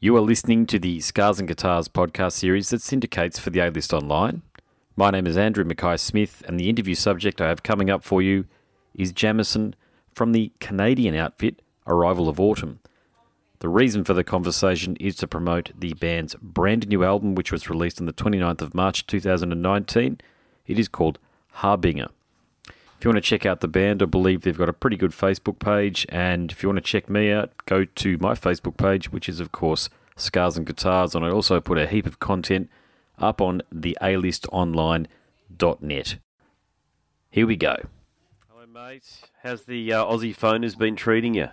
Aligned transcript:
You 0.00 0.16
are 0.16 0.20
listening 0.20 0.66
to 0.66 0.78
the 0.78 1.00
Scars 1.00 1.40
and 1.40 1.48
Guitars 1.48 1.88
podcast 1.88 2.34
series 2.34 2.68
that 2.68 2.82
syndicates 2.82 3.40
for 3.40 3.50
the 3.50 3.58
A 3.58 3.68
List 3.68 3.92
Online. 3.92 4.42
My 4.94 5.10
name 5.10 5.26
is 5.26 5.36
Andrew 5.36 5.64
Mackay 5.64 5.96
Smith, 5.96 6.40
and 6.46 6.56
the 6.56 6.68
interview 6.68 6.94
subject 6.94 7.40
I 7.40 7.48
have 7.48 7.64
coming 7.64 7.90
up 7.90 8.04
for 8.04 8.22
you 8.22 8.44
is 8.94 9.10
Jamison 9.10 9.74
from 10.14 10.30
the 10.30 10.52
Canadian 10.60 11.16
outfit 11.16 11.60
Arrival 11.84 12.28
of 12.28 12.38
Autumn. 12.38 12.78
The 13.58 13.68
reason 13.68 14.04
for 14.04 14.14
the 14.14 14.22
conversation 14.22 14.94
is 15.00 15.16
to 15.16 15.26
promote 15.26 15.72
the 15.76 15.94
band's 15.94 16.36
brand 16.36 16.86
new 16.86 17.02
album, 17.02 17.34
which 17.34 17.50
was 17.50 17.68
released 17.68 17.98
on 17.98 18.06
the 18.06 18.12
29th 18.12 18.62
of 18.62 18.76
March 18.76 19.04
2019. 19.04 20.20
It 20.68 20.78
is 20.78 20.86
called 20.86 21.18
Harbinger. 21.54 22.10
If 22.98 23.04
you 23.04 23.10
want 23.10 23.22
to 23.22 23.28
check 23.28 23.46
out 23.46 23.60
the 23.60 23.68
band, 23.68 24.02
I 24.02 24.06
believe 24.06 24.40
they've 24.40 24.58
got 24.58 24.68
a 24.68 24.72
pretty 24.72 24.96
good 24.96 25.12
Facebook 25.12 25.60
page. 25.60 26.04
And 26.08 26.50
if 26.50 26.64
you 26.64 26.68
want 26.68 26.78
to 26.78 26.82
check 26.82 27.08
me 27.08 27.30
out, 27.30 27.52
go 27.64 27.84
to 27.84 28.18
my 28.18 28.32
Facebook 28.32 28.76
page, 28.76 29.12
which 29.12 29.28
is, 29.28 29.38
of 29.38 29.52
course, 29.52 29.88
Scars 30.16 30.56
and 30.56 30.66
Guitars. 30.66 31.14
And 31.14 31.24
I 31.24 31.30
also 31.30 31.60
put 31.60 31.78
a 31.78 31.86
heap 31.86 32.06
of 32.06 32.18
content 32.18 32.68
up 33.16 33.40
on 33.40 33.62
the 33.70 33.96
alistonline.net. 34.02 36.16
Here 37.30 37.46
we 37.46 37.56
go. 37.56 37.76
Hello, 38.50 38.66
mate. 38.66 39.20
How's 39.44 39.62
the 39.62 39.92
uh, 39.92 40.04
Aussie 40.04 40.64
has 40.64 40.74
been 40.74 40.96
treating 40.96 41.34
you? 41.34 41.50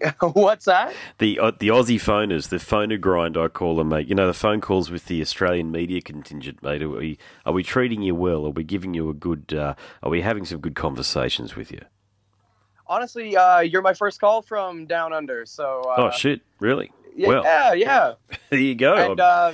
What's 0.20 0.66
that? 0.66 0.94
The 1.18 1.38
uh, 1.38 1.52
the 1.58 1.68
Aussie 1.68 2.00
phoners, 2.00 2.48
the 2.48 2.56
phoner 2.56 3.00
grind, 3.00 3.36
I 3.36 3.48
call 3.48 3.76
them, 3.76 3.88
mate. 3.88 4.08
You 4.08 4.14
know 4.14 4.26
the 4.26 4.34
phone 4.34 4.60
calls 4.60 4.90
with 4.90 5.06
the 5.06 5.20
Australian 5.20 5.70
media 5.70 6.00
contingent, 6.00 6.62
mate. 6.62 6.82
Are 6.82 6.88
we 6.88 7.18
are 7.46 7.52
we 7.52 7.62
treating 7.62 8.02
you 8.02 8.14
well? 8.14 8.46
Are 8.46 8.50
we 8.50 8.64
giving 8.64 8.94
you 8.94 9.08
a 9.10 9.14
good? 9.14 9.52
Uh, 9.52 9.74
are 10.02 10.10
we 10.10 10.22
having 10.22 10.44
some 10.44 10.60
good 10.60 10.74
conversations 10.74 11.56
with 11.56 11.70
you? 11.70 11.80
Honestly, 12.86 13.36
uh, 13.36 13.60
you're 13.60 13.82
my 13.82 13.94
first 13.94 14.20
call 14.20 14.42
from 14.42 14.86
down 14.86 15.12
under. 15.12 15.46
So. 15.46 15.82
oh 15.96 16.10
shit! 16.10 16.40
Really? 16.60 16.92
Yeah, 17.14 17.28
well, 17.28 17.44
yeah, 17.44 17.72
yeah. 17.72 18.12
there 18.50 18.58
you 18.58 18.74
go. 18.74 18.94
And 18.94 19.20
uh, 19.20 19.52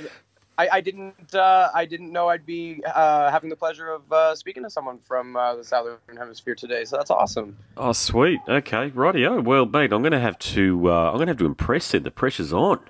I, 0.59 0.67
I 0.73 0.81
didn't, 0.81 1.33
uh, 1.33 1.69
I 1.73 1.85
didn't 1.85 2.11
know 2.11 2.27
I'd 2.27 2.45
be 2.45 2.83
uh, 2.85 3.31
having 3.31 3.49
the 3.49 3.55
pleasure 3.55 3.89
of 3.93 4.11
uh, 4.11 4.35
speaking 4.35 4.61
to 4.63 4.69
someone 4.69 4.99
from 4.99 5.37
uh, 5.37 5.55
the 5.55 5.63
southern 5.63 5.97
hemisphere 6.17 6.53
today. 6.53 6.83
So 6.83 6.97
that's 6.97 7.09
awesome. 7.09 7.55
oh, 7.77 7.93
sweet. 7.93 8.41
Okay, 8.45 8.89
rightio. 8.91 9.41
Well, 9.41 9.65
mate, 9.65 9.93
I'm 9.93 10.01
going 10.01 10.11
to 10.11 10.19
have 10.19 10.37
to. 10.39 10.91
Uh, 10.91 11.11
I'm 11.13 11.19
to 11.19 11.27
have 11.27 11.37
to 11.37 11.45
impress 11.45 11.93
it. 11.93 12.03
The 12.03 12.11
pressure's 12.11 12.51
on. 12.51 12.81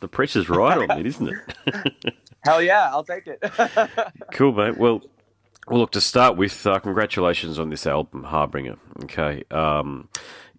The 0.00 0.08
pressure's 0.08 0.48
right 0.48 0.78
on 0.78 0.98
it, 0.98 1.04
isn't 1.04 1.28
it? 1.28 2.14
Hell 2.44 2.62
yeah, 2.62 2.88
I'll 2.90 3.04
take 3.04 3.26
it. 3.26 3.42
Cool, 4.32 4.52
mate. 4.52 4.78
Well, 4.78 5.02
well, 5.68 5.80
look 5.80 5.92
to 5.92 6.00
start 6.00 6.38
with. 6.38 6.66
Uh, 6.66 6.78
congratulations 6.78 7.58
on 7.58 7.68
this 7.68 7.86
album, 7.86 8.24
Harbinger. 8.24 8.78
Okay. 9.04 9.44
Um, 9.50 10.08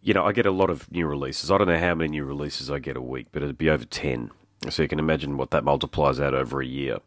you 0.03 0.13
know, 0.13 0.23
I 0.23 0.31
get 0.33 0.45
a 0.45 0.51
lot 0.51 0.69
of 0.69 0.91
new 0.91 1.07
releases. 1.07 1.49
I 1.49 1.57
don't 1.57 1.67
know 1.67 1.79
how 1.79 1.95
many 1.95 2.11
new 2.11 2.25
releases 2.25 2.69
I 2.69 2.77
get 2.77 2.95
a 2.95 3.01
week, 3.01 3.29
but 3.31 3.41
it'd 3.41 3.57
be 3.57 3.71
over 3.71 3.85
ten. 3.85 4.29
So 4.69 4.81
you 4.81 4.87
can 4.87 4.99
imagine 4.99 5.37
what 5.37 5.51
that 5.51 5.63
multiplies 5.63 6.19
out 6.19 6.33
over 6.33 6.61
a 6.61 6.65
year. 6.65 6.99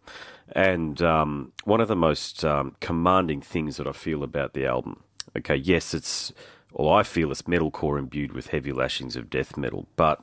And 0.52 1.00
um, 1.02 1.52
one 1.64 1.80
of 1.80 1.88
the 1.88 1.96
most 1.96 2.44
um, 2.44 2.76
commanding 2.80 3.40
things 3.40 3.76
that 3.76 3.86
I 3.86 3.92
feel 3.92 4.22
about 4.22 4.52
the 4.52 4.66
album. 4.66 5.02
Okay, 5.36 5.56
yes, 5.56 5.94
it's. 5.94 6.32
Well, 6.72 6.92
I 6.92 7.04
feel 7.04 7.30
it's 7.30 7.42
metalcore 7.42 7.98
imbued 7.98 8.32
with 8.32 8.48
heavy 8.48 8.70
lashings 8.70 9.16
of 9.16 9.30
death 9.30 9.56
metal, 9.56 9.86
but 9.96 10.22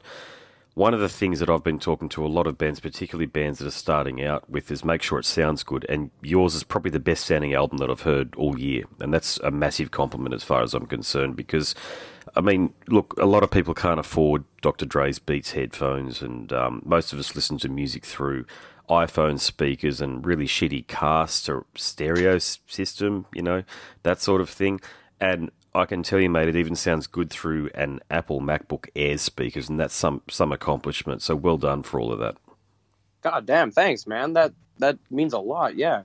one 0.76 0.94
of 0.94 1.00
the 1.00 1.10
things 1.10 1.40
that 1.40 1.50
I've 1.50 1.64
been 1.64 1.80
talking 1.80 2.10
to 2.10 2.26
a 2.26 2.28
lot 2.28 2.48
of 2.48 2.58
bands, 2.58 2.80
particularly 2.80 3.28
bands 3.28 3.60
that 3.60 3.68
are 3.68 3.72
starting 3.72 4.24
out 4.24 4.50
with, 4.50 4.72
is 4.72 4.84
make 4.84 5.04
sure 5.04 5.20
it 5.20 5.26
sounds 5.26 5.62
good. 5.62 5.86
And 5.88 6.10
yours 6.22 6.56
is 6.56 6.64
probably 6.64 6.90
the 6.90 7.00
best 7.00 7.26
sounding 7.26 7.54
album 7.54 7.78
that 7.78 7.92
I've 7.92 8.02
heard 8.02 8.34
all 8.36 8.60
year. 8.60 8.86
And 9.00 9.14
that's 9.14 9.38
a 9.40 9.52
massive 9.52 9.92
compliment 9.92 10.34
as 10.34 10.44
far 10.44 10.64
as 10.64 10.74
I'm 10.74 10.88
concerned 10.88 11.36
because, 11.36 11.76
I 12.36 12.42
mean, 12.42 12.74
look, 12.88 13.14
a 13.20 13.26
lot 13.26 13.44
of 13.44 13.52
people 13.52 13.74
can't 13.74 14.00
afford 14.00 14.44
Dr. 14.62 14.86
Dre's 14.86 15.20
Beats 15.20 15.52
headphones, 15.52 16.22
and 16.22 16.52
um, 16.52 16.82
most 16.86 17.14
of 17.14 17.20
us 17.20 17.36
listen 17.36 17.58
to 17.60 17.70
music 17.70 18.06
through 18.06 18.46
iPhone 18.90 19.40
speakers 19.40 20.02
and 20.02 20.26
really 20.26 20.46
shitty 20.48 20.88
cast 20.88 21.48
or 21.48 21.66
stereo 21.76 22.38
system, 22.40 23.26
you 23.34 23.42
know, 23.42 23.64
that 24.04 24.20
sort 24.20 24.42
of 24.42 24.50
thing. 24.50 24.82
And 25.20 25.52
I 25.76 25.86
can 25.86 26.04
tell 26.04 26.20
you, 26.20 26.30
mate, 26.30 26.50
it 26.50 26.56
even 26.56 26.76
sounds 26.76 27.08
good 27.08 27.30
through 27.30 27.70
an 27.76 28.00
Apple 28.10 28.42
MacBook 28.42 28.88
Air 28.96 29.18
speakers, 29.18 29.70
and 29.70 29.80
that's 29.80 29.96
some 29.96 30.22
some 30.30 30.52
accomplishment. 30.52 31.22
So 31.22 31.36
well 31.36 31.58
done 31.58 31.84
for 31.84 32.00
all 32.00 32.12
of 32.12 32.20
that. 32.20 32.36
God 33.22 33.46
damn, 33.46 33.72
thanks, 33.72 34.06
man. 34.06 34.34
That 34.34 34.54
that 34.80 34.98
means 35.10 35.34
a 35.34 35.40
lot. 35.40 35.76
Yeah. 35.76 36.04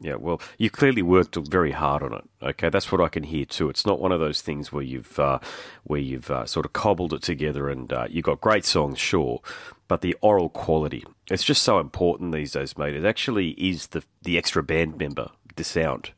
Yeah, 0.00 0.16
well, 0.16 0.40
you 0.58 0.70
clearly 0.70 1.02
worked 1.02 1.36
very 1.36 1.72
hard 1.72 2.02
on 2.02 2.12
it. 2.12 2.24
Okay, 2.42 2.68
that's 2.68 2.92
what 2.92 3.00
I 3.00 3.08
can 3.08 3.24
hear 3.24 3.44
too. 3.44 3.68
It's 3.68 3.86
not 3.86 4.00
one 4.00 4.12
of 4.12 4.20
those 4.20 4.42
things 4.42 4.72
where 4.72 4.82
you've 4.82 5.18
uh, 5.18 5.38
where 5.84 6.00
you've 6.00 6.30
uh, 6.30 6.46
sort 6.46 6.66
of 6.66 6.72
cobbled 6.72 7.12
it 7.12 7.22
together 7.22 7.68
and 7.68 7.92
uh, 7.92 8.06
you 8.08 8.22
got 8.22 8.40
great 8.40 8.64
songs, 8.64 8.98
sure, 8.98 9.40
but 9.88 10.00
the 10.02 10.16
oral 10.20 10.48
quality. 10.48 11.04
It's 11.30 11.44
just 11.44 11.62
so 11.62 11.78
important 11.78 12.32
these 12.32 12.52
days, 12.52 12.76
mate. 12.76 12.94
It 12.94 13.04
actually 13.04 13.50
is 13.50 13.88
the 13.88 14.04
the 14.22 14.38
extra 14.38 14.62
band 14.62 14.98
member, 14.98 15.30
the 15.56 15.64
sound. 15.64 16.10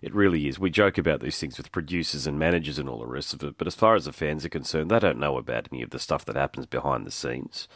It 0.00 0.14
really 0.14 0.48
is. 0.48 0.58
We 0.58 0.70
joke 0.70 0.98
about 0.98 1.20
these 1.20 1.38
things 1.38 1.56
with 1.56 1.72
producers 1.72 2.26
and 2.26 2.38
managers 2.38 2.78
and 2.78 2.88
all 2.88 2.98
the 2.98 3.06
rest 3.06 3.34
of 3.34 3.42
it, 3.42 3.56
but 3.58 3.66
as 3.66 3.74
far 3.74 3.94
as 3.94 4.04
the 4.04 4.12
fans 4.12 4.44
are 4.44 4.50
concerned, 4.50 4.90
they 4.90 4.98
don't 4.98 5.18
know 5.18 5.38
about 5.38 5.68
any 5.72 5.82
of 5.82 5.90
the 5.90 5.98
stuff 5.98 6.24
that 6.26 6.36
happens 6.36 6.66
behind 6.66 7.06
the 7.06 7.10
scenes. 7.10 7.68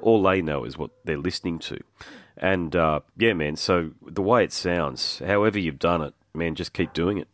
All 0.00 0.22
they 0.22 0.42
know 0.42 0.64
is 0.64 0.76
what 0.76 0.90
they're 1.04 1.18
listening 1.18 1.58
to. 1.60 1.78
And 2.36 2.76
uh, 2.76 3.00
yeah, 3.16 3.32
man. 3.32 3.56
So 3.56 3.92
the 4.02 4.22
way 4.22 4.44
it 4.44 4.52
sounds, 4.52 5.20
however 5.24 5.58
you've 5.58 5.78
done 5.78 6.02
it, 6.02 6.14
man, 6.34 6.54
just 6.54 6.72
keep 6.72 6.92
doing 6.92 7.18
it. 7.18 7.28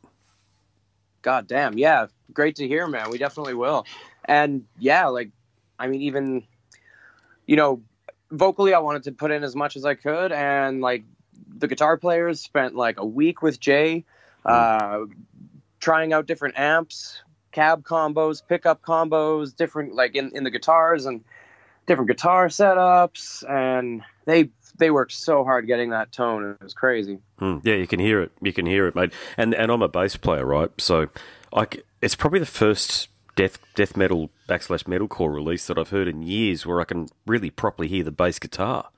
God 1.22 1.46
damn, 1.46 1.78
yeah, 1.78 2.06
great 2.32 2.56
to 2.56 2.66
hear, 2.66 2.86
man. 2.86 3.10
We 3.10 3.18
definitely 3.18 3.54
will. 3.54 3.86
And 4.24 4.64
yeah, 4.78 5.06
like, 5.06 5.30
I 5.78 5.86
mean, 5.86 6.02
even, 6.02 6.44
you 7.46 7.56
know, 7.56 7.82
vocally, 8.30 8.74
I 8.74 8.78
wanted 8.80 9.04
to 9.04 9.12
put 9.12 9.30
in 9.30 9.44
as 9.44 9.54
much 9.54 9.76
as 9.76 9.84
I 9.84 9.94
could, 9.94 10.32
and 10.32 10.80
like, 10.80 11.04
the 11.54 11.68
guitar 11.68 11.96
players 11.96 12.40
spent 12.40 12.74
like 12.74 12.98
a 12.98 13.04
week 13.04 13.42
with 13.42 13.60
Jay, 13.60 14.04
uh, 14.44 15.00
trying 15.78 16.12
out 16.12 16.26
different 16.26 16.58
amps, 16.58 17.22
cab 17.52 17.84
combos, 17.84 18.42
pickup 18.46 18.82
combos, 18.82 19.54
different 19.54 19.94
like 19.94 20.16
in 20.16 20.32
in 20.34 20.44
the 20.44 20.50
guitars 20.50 21.06
and 21.06 21.22
different 21.86 22.08
guitar 22.08 22.48
setups, 22.48 23.48
and 23.48 24.02
they 24.24 24.50
they 24.78 24.90
worked 24.90 25.12
so 25.12 25.44
hard 25.44 25.66
getting 25.66 25.90
that 25.90 26.12
tone. 26.12 26.56
It 26.60 26.62
was 26.64 26.74
crazy. 26.74 27.18
Hmm. 27.38 27.58
Yeah, 27.62 27.74
you 27.74 27.86
can 27.86 28.00
hear 28.00 28.20
it. 28.22 28.32
You 28.40 28.52
can 28.52 28.66
hear 28.66 28.86
it, 28.86 28.94
mate. 28.94 29.12
And 29.36 29.54
and 29.54 29.70
I'm 29.70 29.82
a 29.82 29.88
bass 29.88 30.16
player, 30.16 30.44
right? 30.46 30.70
So, 30.78 31.08
I 31.52 31.66
c 31.72 31.82
it's 32.00 32.14
probably 32.16 32.40
the 32.40 32.46
first 32.46 33.08
death 33.36 33.58
death 33.74 33.96
metal 33.96 34.30
backslash 34.48 34.84
metalcore 34.84 35.32
release 35.34 35.66
that 35.66 35.78
I've 35.78 35.90
heard 35.90 36.08
in 36.08 36.22
years 36.22 36.66
where 36.66 36.80
I 36.80 36.84
can 36.84 37.08
really 37.26 37.50
properly 37.50 37.88
hear 37.88 38.04
the 38.04 38.10
bass 38.12 38.38
guitar. 38.38 38.88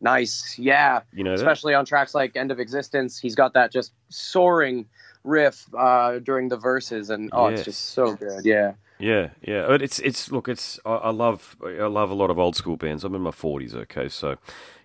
Nice, 0.00 0.58
yeah. 0.58 1.00
You 1.12 1.22
know 1.22 1.30
that? 1.30 1.36
especially 1.38 1.74
on 1.74 1.84
tracks 1.84 2.14
like 2.14 2.36
"End 2.36 2.50
of 2.50 2.58
Existence," 2.58 3.18
he's 3.18 3.34
got 3.36 3.52
that 3.54 3.70
just 3.70 3.92
soaring 4.08 4.86
riff 5.24 5.66
uh, 5.78 6.18
during 6.18 6.48
the 6.48 6.56
verses, 6.56 7.10
and 7.10 7.30
oh, 7.32 7.48
Yes. 7.48 7.60
it's 7.60 7.64
just 7.66 7.88
so 7.90 8.14
good. 8.16 8.44
Yeah, 8.44 8.72
Yeah, 9.02 9.30
yeah. 9.42 9.66
But 9.66 9.82
It's 9.82 9.98
it's 9.98 10.30
look, 10.30 10.48
it's 10.48 10.78
I, 10.86 10.94
I 10.94 11.10
love 11.10 11.56
I 11.64 11.86
love 11.86 12.10
a 12.10 12.14
lot 12.14 12.30
of 12.30 12.38
old 12.38 12.54
school 12.54 12.76
bands. 12.76 13.02
I'm 13.02 13.14
in 13.16 13.20
my 13.22 13.32
forties, 13.32 13.74
okay, 13.74 14.08
so 14.08 14.36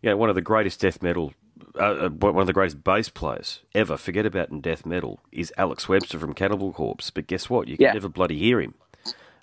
yeah, 0.01 0.13
one 0.13 0.29
of 0.29 0.35
the 0.35 0.41
greatest 0.41 0.81
death 0.81 1.03
metal, 1.03 1.33
uh, 1.75 2.05
uh, 2.05 2.09
one 2.09 2.41
of 2.41 2.47
the 2.47 2.53
greatest 2.53 2.83
bass 2.83 3.09
players 3.09 3.61
ever. 3.75 3.95
Forget 3.95 4.25
about 4.25 4.49
in 4.49 4.59
death 4.59 4.85
metal 4.87 5.19
is 5.31 5.53
Alex 5.55 5.87
Webster 5.87 6.17
from 6.17 6.33
Cannibal 6.33 6.73
Corpse. 6.73 7.11
But 7.11 7.27
guess 7.27 7.47
what? 7.47 7.67
You 7.67 7.77
can 7.77 7.83
Yeah. 7.85 7.93
never 7.93 8.09
bloody 8.09 8.39
hear 8.39 8.59
him. 8.59 8.73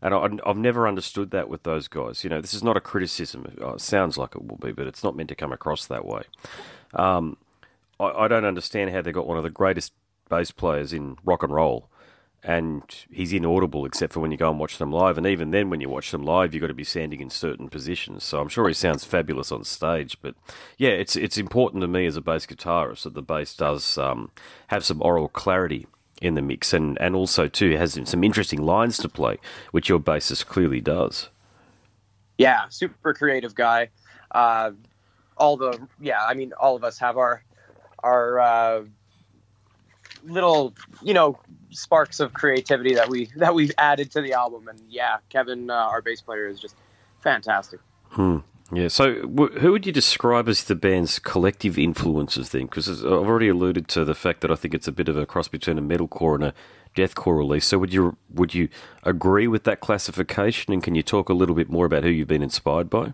And 0.02 0.12
I, 0.12 0.28
I've 0.44 0.56
never 0.58 0.88
understood 0.88 1.30
that 1.30 1.48
with 1.48 1.62
those 1.62 1.86
guys. 1.88 2.24
You 2.24 2.30
know, 2.30 2.41
this 2.41 2.52
is 2.52 2.62
not 2.62 2.76
a 2.76 2.80
criticism. 2.80 3.56
Uh, 3.62 3.74
It 3.74 3.80
sounds 3.80 4.18
like 4.18 4.34
it 4.34 4.44
will 4.44 4.58
be, 4.58 4.72
but 4.72 4.86
it's 4.88 5.04
not 5.04 5.16
meant 5.16 5.28
to 5.30 5.34
come 5.36 5.52
across 5.52 5.86
that 5.86 6.04
way. 6.04 6.22
Um, 6.94 7.36
I, 8.00 8.24
I 8.24 8.28
don't 8.28 8.44
understand 8.44 8.91
how 8.91 9.02
they 9.02 9.12
got 9.12 9.26
one 9.28 9.38
of 9.38 9.44
the 9.44 9.50
greatest 9.50 9.92
bass 10.28 10.50
players 10.50 10.92
in 10.92 11.16
rock 11.24 11.42
and 11.44 11.52
roll, 11.52 11.88
and 12.44 12.82
he's 13.10 13.32
inaudible 13.32 13.87
except 13.87 14.12
for 14.12 14.21
when 14.21 14.31
you 14.31 14.37
go 14.37 14.50
and 14.50 14.60
watch 14.60 14.78
them 14.78 14.93
live. 14.93 15.19
And 15.19 15.27
even 15.27 15.50
then, 15.50 15.71
when 15.71 15.81
you 15.81 15.88
watch 15.88 16.10
them 16.12 16.22
live, 16.25 16.55
you've 16.55 16.60
got 16.60 16.69
to 16.69 16.75
be 16.75 16.84
standing 16.84 17.21
in 17.21 17.31
certain 17.31 17.69
positions. 17.71 18.24
So 18.24 18.41
I'm 18.41 18.48
sure 18.51 18.68
he 18.68 18.74
sounds 18.74 19.04
fabulous 19.04 19.51
on 19.53 19.65
stage. 19.65 20.18
But 20.22 20.36
yeah, 20.78 20.91
it's 20.91 21.16
it's 21.16 21.39
important 21.39 21.83
to 21.83 21.89
me 21.89 22.07
as 22.07 22.16
a 22.16 22.22
bass 22.22 22.47
guitarist 22.47 23.04
that 23.04 23.15
the 23.15 23.22
bass 23.22 23.57
does 23.57 23.98
um, 23.98 24.30
have 24.68 24.84
some 24.84 25.03
oral 25.03 25.28
clarity 25.28 25.86
in 26.22 26.34
the 26.34 26.42
mix, 26.42 26.72
and 26.74 26.98
and 27.01 27.16
also 27.16 27.48
too 27.48 27.77
has 27.77 27.98
some 28.04 28.24
interesting 28.24 28.63
lines 28.63 28.98
to 28.98 29.09
play, 29.09 29.39
which 29.72 29.89
your 29.89 30.01
bassist 30.01 30.47
clearly 30.47 30.80
does. 30.80 31.30
yeah, 32.39 32.68
super 32.68 33.15
creative 33.15 33.54
guy. 33.54 33.91
Uh, 34.30 34.72
all 35.36 35.57
the 35.57 35.89
yeah, 36.01 36.24
I 36.24 36.34
mean, 36.34 36.53
all 36.60 36.77
of 36.77 36.84
us 36.84 36.98
have 36.98 37.16
our 37.18 37.42
our 38.03 38.41
uh, 38.41 38.83
little 40.24 40.74
you 41.03 41.15
know 41.15 41.38
sparks 41.71 42.21
of 42.21 42.32
creativity 42.32 42.94
that 42.94 43.09
we 43.09 43.26
that 43.36 43.54
we've 43.54 43.72
added 43.78 44.10
to 44.12 44.21
the 44.21 44.32
album, 44.32 44.68
and 44.68 44.80
yeah, 44.88 45.18
Kevin, 45.28 45.71
uh, 45.71 45.74
our 45.74 46.03
bass 46.03 46.21
player, 46.21 46.47
is 46.48 46.60
just 46.60 46.76
fantastic. 47.22 47.80
Hmm. 48.10 48.38
Yeah. 48.72 48.88
So, 48.88 49.15
wh- 49.28 49.59
who 49.60 49.72
would 49.72 49.86
you 49.86 49.92
describe 49.92 50.48
as 50.48 50.65
the 50.65 50.74
band's 50.74 51.18
collective 51.18 51.78
influences 51.78 52.50
then? 52.50 52.62
Because 52.62 52.88
I've 52.88 53.10
already 53.12 53.48
alluded 53.48 53.88
to 53.88 54.04
the 54.04 54.15
fact 54.15 54.41
that 54.41 54.50
I 54.50 54.54
think 54.54 54.74
it's 54.74 54.88
a 54.88 54.92
bit 54.92 55.09
of 55.09 55.16
a 55.16 55.26
cross 55.26 55.48
between 55.48 55.78
a 55.78 55.82
metalcore 55.82 56.34
and 56.34 56.44
a 56.44 56.54
deathcore 56.97 57.36
release. 57.36 57.66
So 57.66 57.78
would 57.78 57.92
you 57.92 58.16
would 58.30 58.54
you 58.54 58.68
agree 59.03 59.47
with 59.47 59.65
that 59.65 59.80
classification? 59.80 60.72
And 60.72 60.82
can 60.82 60.94
you 60.94 61.03
talk 61.03 61.28
a 61.28 61.34
little 61.34 61.54
bit 61.54 61.68
more 61.68 61.86
about 61.86 62.04
who 62.04 62.09
you've 62.10 62.28
been 62.28 62.42
inspired 62.42 62.88
by? 62.88 63.12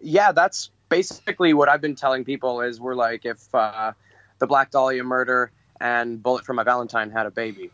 Yeah, 0.00 0.32
that's 0.32 0.70
basically 0.88 1.54
what 1.54 1.68
I've 1.68 1.80
been 1.80 1.96
telling 1.96 2.24
people. 2.24 2.60
Is 2.60 2.80
we're 2.80 2.94
like 2.94 3.24
if 3.24 3.52
uh, 3.54 3.92
the 4.38 4.46
Black 4.46 4.70
Dahlia 4.70 5.04
murder 5.04 5.52
and 5.80 6.22
Bullet 6.22 6.44
for 6.44 6.52
My 6.54 6.62
Valentine 6.62 7.10
had 7.10 7.26
a 7.26 7.30
baby. 7.30 7.70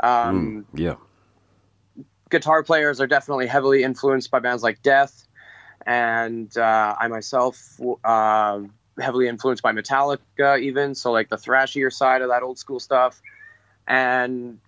Um, 0.00 0.66
mm, 0.74 0.80
yeah. 0.80 0.94
Guitar 2.30 2.62
players 2.62 3.00
are 3.00 3.06
definitely 3.06 3.46
heavily 3.46 3.82
influenced 3.82 4.30
by 4.30 4.38
bands 4.38 4.62
like 4.62 4.82
Death, 4.82 5.26
and 5.86 6.56
uh, 6.56 6.94
I 6.98 7.08
myself 7.08 7.80
uh, 8.04 8.60
heavily 9.00 9.28
influenced 9.28 9.62
by 9.62 9.72
Metallica, 9.72 10.60
even 10.60 10.94
so 10.94 11.10
like 11.12 11.28
the 11.30 11.36
thrashier 11.36 11.92
side 11.92 12.22
of 12.22 12.28
that 12.28 12.42
old 12.42 12.58
school 12.58 12.80
stuff, 12.80 13.20
and 13.86 14.58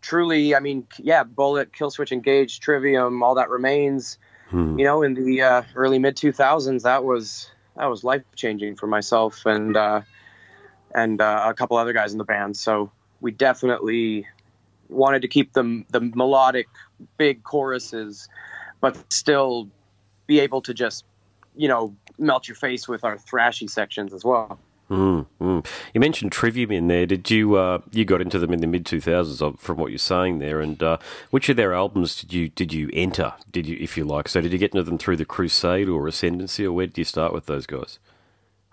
truly, 0.00 0.54
I 0.54 0.60
mean, 0.60 0.86
yeah, 0.98 1.24
Bullet, 1.24 1.72
Killswitch 1.72 2.12
Engage, 2.12 2.60
Trivium, 2.60 3.22
all 3.22 3.34
that 3.34 3.50
remains. 3.50 4.18
Hmm. 4.48 4.78
You 4.78 4.84
know, 4.84 5.02
in 5.02 5.14
the 5.14 5.42
uh, 5.42 5.62
early 5.74 5.98
mid 5.98 6.16
two 6.16 6.32
thousands, 6.32 6.84
that 6.84 7.04
was 7.04 7.50
that 7.76 7.86
was 7.86 8.04
life 8.04 8.22
changing 8.34 8.76
for 8.76 8.86
myself 8.86 9.44
and 9.44 9.76
uh, 9.76 10.02
and 10.94 11.20
uh, 11.20 11.44
a 11.46 11.54
couple 11.54 11.76
other 11.76 11.92
guys 11.92 12.12
in 12.12 12.18
the 12.18 12.24
band. 12.24 12.56
So 12.56 12.90
we 13.20 13.30
definitely 13.30 14.26
wanted 14.88 15.22
to 15.22 15.28
keep 15.28 15.52
the 15.52 15.84
the 15.90 16.00
melodic, 16.00 16.68
big 17.16 17.42
choruses, 17.42 18.28
but 18.80 18.96
still 19.12 19.68
be 20.26 20.40
able 20.40 20.60
to 20.62 20.74
just 20.74 21.04
you 21.54 21.68
know 21.68 21.94
melt 22.18 22.48
your 22.48 22.56
face 22.56 22.88
with 22.88 23.04
our 23.04 23.16
thrashy 23.16 23.68
sections 23.68 24.12
as 24.12 24.24
well. 24.24 24.58
Mm, 24.90 25.26
mm. 25.40 25.66
You 25.94 26.00
mentioned 26.00 26.30
Trivium 26.30 26.70
in 26.70 26.86
there. 26.86 27.06
Did 27.06 27.28
you 27.28 27.56
uh, 27.56 27.80
you 27.90 28.04
got 28.04 28.20
into 28.20 28.38
them 28.38 28.52
in 28.52 28.60
the 28.60 28.68
mid 28.68 28.86
two 28.86 29.00
thousands 29.00 29.42
from 29.58 29.78
what 29.78 29.90
you're 29.90 29.98
saying 29.98 30.38
there? 30.38 30.60
And 30.60 30.80
uh, 30.80 30.98
which 31.30 31.48
of 31.48 31.56
their 31.56 31.74
albums 31.74 32.20
did 32.20 32.32
you 32.32 32.48
did 32.48 32.72
you 32.72 32.90
enter? 32.92 33.34
Did 33.50 33.66
you, 33.66 33.76
if 33.80 33.96
you 33.96 34.04
like, 34.04 34.28
so 34.28 34.40
did 34.40 34.52
you 34.52 34.58
get 34.58 34.72
into 34.72 34.84
them 34.84 34.98
through 34.98 35.16
the 35.16 35.24
Crusade 35.24 35.88
or 35.88 36.06
Ascendancy, 36.06 36.64
or 36.64 36.72
where 36.72 36.86
did 36.86 36.98
you 36.98 37.04
start 37.04 37.32
with 37.32 37.46
those 37.46 37.66
guys? 37.66 37.98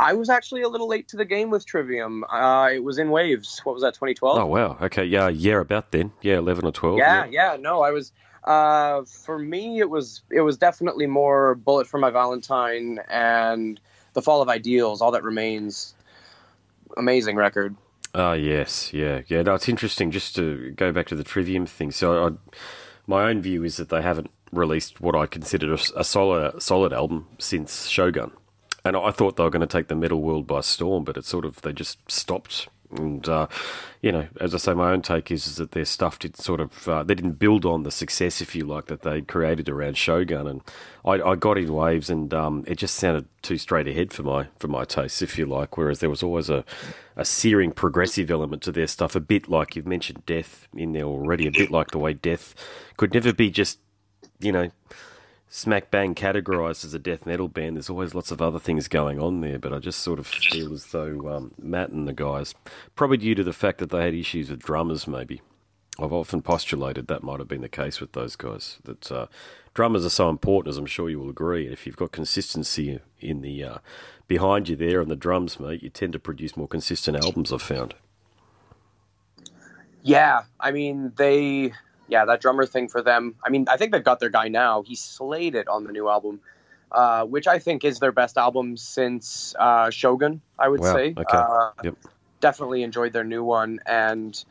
I 0.04 0.14
was 0.14 0.30
actually 0.30 0.62
a 0.64 0.70
little 0.70 0.88
late 0.88 1.08
to 1.10 1.18
the 1.18 1.26
game 1.26 1.50
with 1.50 1.66
Trivium. 1.66 2.24
Uh, 2.26 2.70
it 2.74 2.84
was 2.84 2.98
in 2.98 3.10
waves. 3.10 3.62
What 3.64 3.74
was 3.74 3.84
that? 3.84 3.94
2012. 3.94 4.38
Oh 4.38 4.46
wow. 4.46 4.78
Okay. 4.82 5.06
Yeah. 5.06 5.30
Yeah. 5.30 5.62
About 5.62 5.92
then. 5.92 6.12
Yeah. 6.22 6.38
11 6.38 6.66
or 6.66 6.72
12. 6.72 6.98
Yeah. 6.98 7.26
Yeah. 7.26 7.32
yeah 7.32 7.58
no, 7.60 7.82
I 7.82 7.92
was. 7.92 8.12
Uh, 8.44 9.04
for 9.06 9.40
me, 9.40 9.80
it 9.80 9.90
was 9.90 10.22
it 10.30 10.42
was 10.42 10.58
definitely 10.58 11.08
more 11.08 11.56
Bullet 11.56 11.88
for 11.88 11.98
My 11.98 12.10
Valentine 12.10 13.00
and 13.10 13.80
The 14.14 14.22
Fall 14.22 14.42
of 14.42 14.50
Ideals. 14.50 15.02
All 15.02 15.12
that 15.12 15.24
remains. 15.24 15.96
Amazing 16.98 17.38
record. 17.38 17.76
Oh 18.14 18.34
yes, 18.34 18.94
yeah, 18.94 19.22
yeah. 19.28 19.42
No, 19.42 19.56
it's 19.56 19.70
interesting. 19.70 20.12
Just 20.12 20.36
to 20.36 20.72
go 20.72 20.92
back 20.92 21.08
to 21.08 21.16
the 21.16 21.24
Trivium 21.24 21.66
thing. 21.66 21.92
So, 21.92 22.28
I, 22.28 22.32
my 23.08 23.24
own 23.30 23.42
view 23.42 23.64
is 23.64 23.78
that 23.78 23.90
they 23.90 24.02
haven't 24.02 24.30
released 24.52 25.02
what 25.02 25.16
I 25.16 25.26
considered 25.26 25.72
a, 25.72 26.00
a 26.00 26.04
solid 26.04 26.62
solid 26.62 26.94
album 26.94 27.28
since 27.40 27.88
Shogun, 27.88 28.32
and 28.85 28.95
I 28.97 29.12
thought 29.12 29.38
they 29.38 29.44
were 29.44 29.50
going 29.50 29.62
to 29.62 29.68
take 29.68 29.88
the 29.88 29.95
metal 29.95 30.21
world 30.21 30.47
by 30.47 30.62
storm, 30.62 31.03
but 31.03 31.18
it 31.18 31.25
sort 31.25 31.45
of 31.45 31.62
they 31.62 31.74
just 31.74 32.00
stopped 32.12 32.68
and 32.97 33.27
uh, 33.27 33.47
you 34.01 34.12
know, 34.12 34.27
as 34.39 34.53
I 34.53 34.57
say, 34.57 34.74
my 34.74 34.91
own 34.91 35.01
take 35.01 35.31
is, 35.31 35.47
is 35.47 35.56
that 35.57 35.71
their 35.71 35.85
stuff 35.85 36.19
did 36.19 36.38
sort 36.38 36.59
of 36.59 36.88
uh, 36.88 37.03
they 37.03 37.15
didn't 37.15 37.39
build 37.39 37.65
on 37.65 37.83
the 37.83 37.91
success, 37.91 38.41
if 38.41 38.56
you 38.56 38.65
like, 38.65 38.85
that 38.85 39.01
they 39.01 39.21
created 39.21 39.69
around 39.69 39.97
Shogun. 39.97 40.47
And 40.47 40.62
I, 41.06 41.13
I 41.21 41.35
got 41.35 41.57
in 41.57 41.74
waves, 41.74 42.09
and 42.09 42.33
um, 42.33 42.63
it 42.68 42.77
just 42.77 42.95
sounded 42.95 43.27
too 43.41 43.57
straight 43.57 43.88
ahead 43.88 44.13
for 44.13 44.24
my 44.24 44.47
for 44.59 44.68
my 44.68 44.85
taste, 44.85 45.21
if 45.21 45.38
you 45.38 45.45
like. 45.45 45.77
Whereas 45.77 46.00
there 46.00 46.09
was 46.09 46.24
always 46.24 46.50
a 46.50 46.63
a 47.15 47.25
searing 47.25 47.71
progressive 47.71 48.31
element 48.31 48.62
to 48.63 48.71
their 48.71 48.88
stuff, 48.88 49.15
a 49.15 49.19
bit 49.19 49.47
like 49.47 49.75
you've 49.75 49.88
mentioned 49.88 50.25
Death 50.25 50.68
in 50.74 50.94
there 50.94 51.03
already, 51.03 51.47
a 51.47 51.51
bit 51.51 51.71
like 51.71 51.91
the 51.91 52.00
way 52.00 52.13
Death 52.13 52.56
could 52.97 53.13
never 53.13 53.33
be 53.33 53.50
just 53.50 53.80
you 54.39 54.51
know 54.51 54.69
smack 55.56 55.92
bang 55.92 56.16
categorized 56.16 56.84
as 56.84 56.96
a 56.96 57.00
death 57.00 57.28
metal 57.28 57.48
band. 57.48 57.76
There's 57.76 57.90
always 57.90 58.16
lots 58.16 58.32
of 58.32 58.42
other 58.42 58.58
things 58.58 58.88
going 58.88 59.20
on 59.20 59.42
there, 59.42 59.60
but 59.60 59.72
I 59.72 59.78
just 59.78 60.00
sort 60.00 60.18
of 60.18 60.26
feel 60.26 60.74
as 60.74 60.88
though 60.88 61.30
um, 61.30 61.54
Matt 61.62 61.92
and 61.92 62.08
the 62.08 62.14
guys, 62.14 62.56
probably 62.96 63.18
due 63.18 63.36
to 63.36 63.44
the 63.44 63.54
fact 63.54 63.78
that 63.78 63.92
they 63.92 64.04
had 64.04 64.16
issues 64.16 64.50
with 64.50 64.64
drummers, 64.64 65.08
maybe. 65.08 65.44
I've 66.00 66.12
often 66.12 66.42
postulated 66.42 67.06
that 67.06 67.22
might 67.22 67.38
have 67.38 67.48
been 67.48 67.62
the 67.62 67.70
case 67.70 68.02
with 68.02 68.14
those 68.14 68.36
guys. 68.36 68.80
That 68.86 69.12
uh, 69.12 69.28
drummers 69.76 70.04
are 70.04 70.10
so 70.10 70.28
important, 70.28 70.72
as 70.72 70.80
I'm 70.80 70.88
sure 70.88 71.08
you 71.08 71.20
will 71.20 71.30
agree. 71.30 71.66
And 71.66 71.74
if 71.74 71.86
you've 71.86 71.98
got 71.98 72.12
consistency 72.12 73.00
in 73.20 73.42
the 73.42 73.64
uh, 73.64 73.78
behind 74.28 74.70
you 74.70 74.76
there 74.76 75.02
on 75.02 75.08
the 75.08 75.16
drums, 75.16 75.60
mate, 75.60 75.84
you 75.84 75.92
tend 75.92 76.14
to 76.14 76.20
produce 76.20 76.58
more 76.58 76.68
consistent 76.68 77.24
albums. 77.24 77.54
I've 77.54 77.62
found. 77.62 77.94
Yeah, 80.02 80.46
I 80.60 80.72
mean 80.72 81.14
they 81.16 81.74
yeah, 82.08 82.26
that 82.26 82.42
drummer 82.42 82.66
thing 82.66 82.88
for 82.88 83.02
them. 83.02 83.36
I 83.44 83.50
mean, 83.50 83.66
I 83.70 83.78
think 83.78 83.92
they've 83.92 84.04
got 84.04 84.20
their 84.20 84.30
guy 84.30 84.48
now. 84.48 84.84
He 84.84 84.96
slayed 84.96 85.56
it 85.56 85.68
on 85.68 85.86
the 85.86 85.92
new 85.92 86.10
album, 86.10 86.40
uh, 86.92 87.26
which 87.26 87.48
I 87.48 87.60
think 87.60 87.84
is 87.84 88.00
their 88.00 88.12
best 88.12 88.38
album 88.38 88.78
since 88.78 89.56
uh, 89.60 89.90
Shogun. 89.90 90.42
I 90.60 90.68
would 90.68 90.82
wow. 90.82 90.94
say. 90.94 91.14
Okay. 91.18 91.38
Uh, 91.38 91.72
yep. 91.84 91.98
Definitely 92.40 92.84
enjoyed 92.84 93.14
their 93.14 93.24
new 93.24 93.44
one, 93.44 93.80
and 93.86 94.44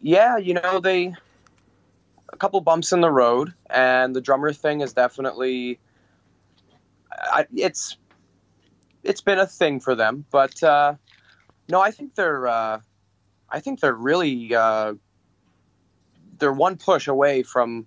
yeah, 0.00 0.36
you 0.36 0.54
know 0.54 0.78
they 0.78 1.12
a 2.32 2.36
couple 2.36 2.60
bumps 2.60 2.92
in 2.92 3.00
the 3.00 3.10
road, 3.10 3.52
and 3.70 4.14
the 4.14 4.20
drummer 4.20 4.52
thing 4.52 4.80
is 4.80 4.92
definitely. 4.92 5.80
I, 7.10 7.46
it's 7.54 7.96
it's 9.02 9.20
been 9.20 9.38
a 9.38 9.46
thing 9.46 9.80
for 9.80 9.94
them, 9.94 10.24
but 10.30 10.62
uh, 10.62 10.94
no, 11.68 11.80
I 11.80 11.90
think 11.90 12.14
they're 12.14 12.46
uh, 12.46 12.80
I 13.50 13.60
think 13.60 13.80
they're 13.80 13.94
really 13.94 14.54
uh, 14.54 14.94
they're 16.38 16.52
one 16.52 16.76
push 16.76 17.08
away 17.08 17.42
from 17.42 17.86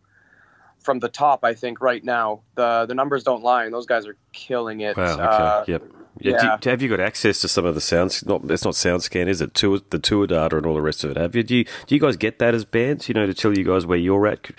from 0.80 1.00
the 1.00 1.10
top. 1.10 1.44
I 1.44 1.54
think 1.54 1.82
right 1.82 2.04
now 2.04 2.42
the 2.56 2.86
the 2.88 2.96
numbers 2.96 3.24
don't 3.24 3.44
lie, 3.44 3.66
and 3.66 3.74
those 3.74 3.86
guys 3.86 4.08
are 4.08 4.18
killing 4.32 4.82
it. 4.82 4.98
Wow. 4.98 5.14
Okay. 5.14 5.24
Uh, 5.24 5.64
yep. 5.68 5.84
Yeah, 6.22 6.32
yeah. 6.32 6.58
Do, 6.60 6.70
have 6.70 6.82
you 6.82 6.90
got 6.90 7.00
access 7.00 7.40
to 7.42 7.48
some 7.48 7.66
of 7.66 7.76
the 7.76 7.82
sounds? 7.82 8.26
Not 8.26 8.42
it's 8.50 8.66
not 8.66 8.74
SoundScan, 8.74 9.28
is 9.28 9.40
it? 9.40 9.54
Tour, 9.54 9.80
the 9.90 10.00
tour 10.00 10.28
data 10.28 10.58
and 10.58 10.66
all 10.66 10.74
the 10.74 10.82
rest 10.82 11.04
of 11.04 11.12
it. 11.12 11.18
Have 11.18 11.36
you? 11.36 11.44
Do 11.44 11.56
you 11.56 11.64
do 11.64 11.96
you 11.96 12.02
guys 12.02 12.18
get 12.18 12.40
that 12.40 12.54
as 12.54 12.66
bands? 12.66 13.08
You 13.08 13.14
know, 13.14 13.26
to 13.26 13.34
tell 13.34 13.58
you 13.58 13.64
guys 13.64 13.86
where 13.86 13.98
you're 13.98 14.28
at 14.28 14.50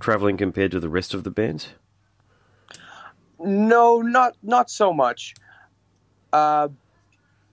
traveling 0.00 0.38
compared 0.38 0.70
to 0.70 0.80
the 0.80 0.88
rest 0.88 1.12
of 1.12 1.24
the 1.24 1.30
bands. 1.30 1.68
No, 3.38 4.00
not 4.00 4.36
not 4.42 4.70
so 4.70 4.92
much. 4.92 5.34
Uh, 6.32 6.68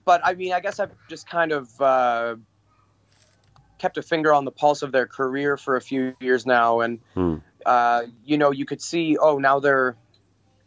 but 0.04 0.22
I 0.24 0.34
mean, 0.34 0.52
I 0.52 0.60
guess 0.60 0.80
I've 0.80 0.92
just 1.08 1.28
kind 1.28 1.52
of 1.52 1.80
uh, 1.80 2.36
kept 3.78 3.98
a 3.98 4.02
finger 4.02 4.32
on 4.32 4.44
the 4.44 4.50
pulse 4.50 4.82
of 4.82 4.92
their 4.92 5.06
career 5.06 5.56
for 5.56 5.76
a 5.76 5.80
few 5.80 6.14
years 6.20 6.46
now, 6.46 6.80
and 6.80 7.00
hmm. 7.14 7.36
uh, 7.64 8.02
you 8.24 8.38
know, 8.38 8.50
you 8.50 8.64
could 8.64 8.82
see, 8.82 9.16
oh, 9.16 9.38
now 9.38 9.58
they're 9.60 9.96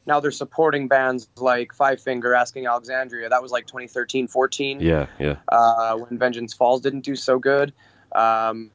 now 0.05 0.19
they're 0.19 0.31
supporting 0.31 0.87
bands 0.87 1.29
like 1.37 1.73
Five 1.73 2.01
Finger, 2.01 2.33
Asking 2.33 2.65
Alexandria. 2.65 3.29
That 3.29 3.41
was 3.41 3.51
like 3.51 3.67
2013, 3.67 4.27
14. 4.27 4.79
Yeah, 4.79 5.05
yeah. 5.19 5.35
Uh, 5.47 5.97
when 5.97 6.17
Vengeance 6.17 6.53
Falls 6.53 6.81
didn't 6.81 7.01
do 7.01 7.15
so 7.15 7.37
good. 7.37 7.73
Um, 8.13 8.71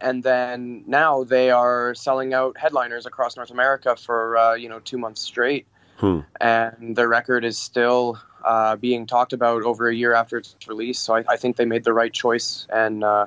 and 0.00 0.22
then 0.22 0.82
now 0.86 1.24
they 1.24 1.50
are 1.50 1.94
selling 1.94 2.32
out 2.32 2.56
headliners 2.56 3.06
across 3.06 3.36
North 3.36 3.50
America 3.50 3.96
for 3.96 4.36
uh, 4.36 4.54
you 4.54 4.68
know 4.68 4.80
two 4.80 4.98
months 4.98 5.20
straight, 5.20 5.66
hmm. 5.98 6.20
and 6.40 6.96
their 6.96 7.08
record 7.08 7.44
is 7.44 7.58
still 7.58 8.18
uh, 8.44 8.76
being 8.76 9.06
talked 9.06 9.32
about 9.32 9.62
over 9.62 9.88
a 9.88 9.94
year 9.94 10.14
after 10.14 10.38
its 10.38 10.56
release. 10.66 10.98
So 10.98 11.16
I, 11.16 11.24
I 11.28 11.36
think 11.36 11.56
they 11.56 11.64
made 11.64 11.84
the 11.84 11.92
right 11.92 12.12
choice 12.12 12.66
and 12.72 13.04
uh, 13.04 13.26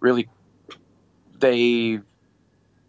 really 0.00 0.28
they 1.38 2.00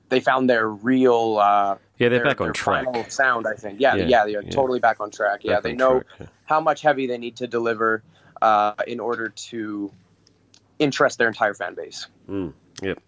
they 0.10 0.20
found 0.20 0.50
their 0.50 0.68
real 0.70 1.38
uh, 1.40 1.78
yeah 1.98 2.10
they're 2.10 2.20
their, 2.20 2.24
back 2.24 2.42
on 2.42 2.54
track 2.54 3.12
sound. 3.12 3.48
I 3.48 3.56
think 3.56 3.80
yeah 3.80 3.96
yeah, 3.96 4.06
yeah 4.06 4.26
they're 4.26 4.44
yeah. 4.44 4.50
totally 4.50 4.80
back 4.80 5.00
on 5.00 5.12
track. 5.12 5.42
Yeah, 5.44 5.56
back 5.56 5.64
they 5.64 5.74
know 5.74 6.02
track, 6.18 6.30
how 6.46 6.62
much 6.62 6.82
heavy 6.82 7.08
they 7.08 7.18
need 7.18 7.38
to 7.38 7.48
deliver 7.48 8.04
uh, 8.42 8.74
in 8.88 9.00
order 9.00 9.30
to 9.30 9.92
interest 10.80 11.18
their 11.18 11.28
entire 11.28 11.54
fan 11.54 11.76
base. 11.76 12.08
Mm. 12.30 12.54
Yep. 12.82 13.00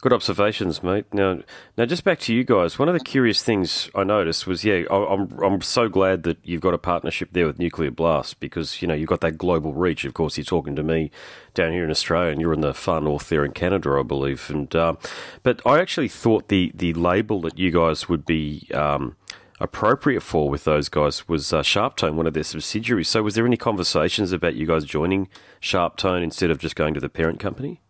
Good 0.00 0.12
observations, 0.12 0.82
mate. 0.82 1.06
Now, 1.12 1.40
now, 1.78 1.86
just 1.86 2.04
back 2.04 2.18
to 2.20 2.34
you 2.34 2.44
guys. 2.44 2.78
One 2.78 2.88
of 2.88 2.94
the 2.94 3.00
curious 3.00 3.42
things 3.42 3.88
I 3.94 4.04
noticed 4.04 4.46
was, 4.46 4.64
yeah, 4.64 4.84
I'm 4.90 5.30
I'm 5.40 5.62
so 5.62 5.88
glad 5.88 6.24
that 6.24 6.38
you've 6.42 6.60
got 6.60 6.74
a 6.74 6.78
partnership 6.78 7.30
there 7.32 7.46
with 7.46 7.58
Nuclear 7.58 7.90
Blast 7.90 8.40
because 8.40 8.82
you 8.82 8.88
know 8.88 8.94
you've 8.94 9.08
got 9.08 9.20
that 9.22 9.38
global 9.38 9.72
reach. 9.72 10.04
Of 10.04 10.12
course, 10.12 10.36
you're 10.36 10.44
talking 10.44 10.76
to 10.76 10.82
me 10.82 11.10
down 11.54 11.72
here 11.72 11.84
in 11.84 11.90
Australia, 11.90 12.32
and 12.32 12.40
you're 12.40 12.52
in 12.52 12.60
the 12.60 12.74
far 12.74 13.00
north 13.00 13.28
there 13.28 13.44
in 13.44 13.52
Canada, 13.52 13.96
I 13.98 14.02
believe. 14.02 14.50
And 14.50 14.74
uh, 14.74 14.94
but 15.42 15.62
I 15.64 15.80
actually 15.80 16.08
thought 16.08 16.48
the 16.48 16.72
the 16.74 16.92
label 16.92 17.40
that 17.42 17.58
you 17.58 17.70
guys 17.70 18.08
would 18.08 18.26
be 18.26 18.68
um, 18.74 19.16
appropriate 19.60 20.22
for 20.22 20.50
with 20.50 20.64
those 20.64 20.88
guys 20.88 21.28
was 21.28 21.52
uh, 21.52 21.62
Sharptone, 21.62 22.14
one 22.14 22.26
of 22.26 22.34
their 22.34 22.44
subsidiaries. 22.44 23.08
So, 23.08 23.22
was 23.22 23.36
there 23.36 23.46
any 23.46 23.56
conversations 23.56 24.32
about 24.32 24.54
you 24.54 24.66
guys 24.66 24.84
joining 24.84 25.28
Sharptone 25.62 26.22
instead 26.22 26.50
of 26.50 26.58
just 26.58 26.76
going 26.76 26.94
to 26.94 27.00
the 27.00 27.08
parent 27.08 27.40
company? 27.40 27.80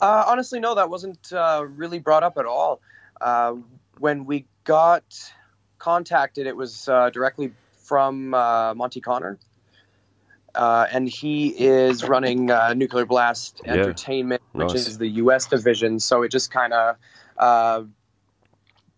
Uh, 0.00 0.24
honestly, 0.26 0.60
no, 0.60 0.74
that 0.74 0.88
wasn't 0.88 1.32
uh, 1.32 1.64
really 1.68 1.98
brought 1.98 2.22
up 2.22 2.38
at 2.38 2.46
all. 2.46 2.80
Uh, 3.20 3.54
when 3.98 4.24
we 4.24 4.46
got 4.64 5.04
contacted, 5.78 6.46
it 6.46 6.56
was 6.56 6.88
uh, 6.88 7.10
directly 7.10 7.52
from 7.76 8.32
uh, 8.34 8.74
Monte 8.74 9.00
Conner. 9.00 9.38
uh, 10.54 10.86
and 10.90 11.08
he 11.08 11.48
is 11.48 12.02
running 12.08 12.50
uh, 12.50 12.72
Nuclear 12.74 13.04
Blast 13.06 13.60
Yeah. 13.64 13.72
Entertainment, 13.74 14.42
which 14.52 14.68
Nice. 14.74 14.88
is 14.88 14.98
the 14.98 15.08
U.S. 15.08 15.46
division. 15.46 16.00
So 16.00 16.22
it 16.22 16.30
just 16.30 16.50
kind 16.50 16.72
of 16.72 16.96
uh, 17.36 17.82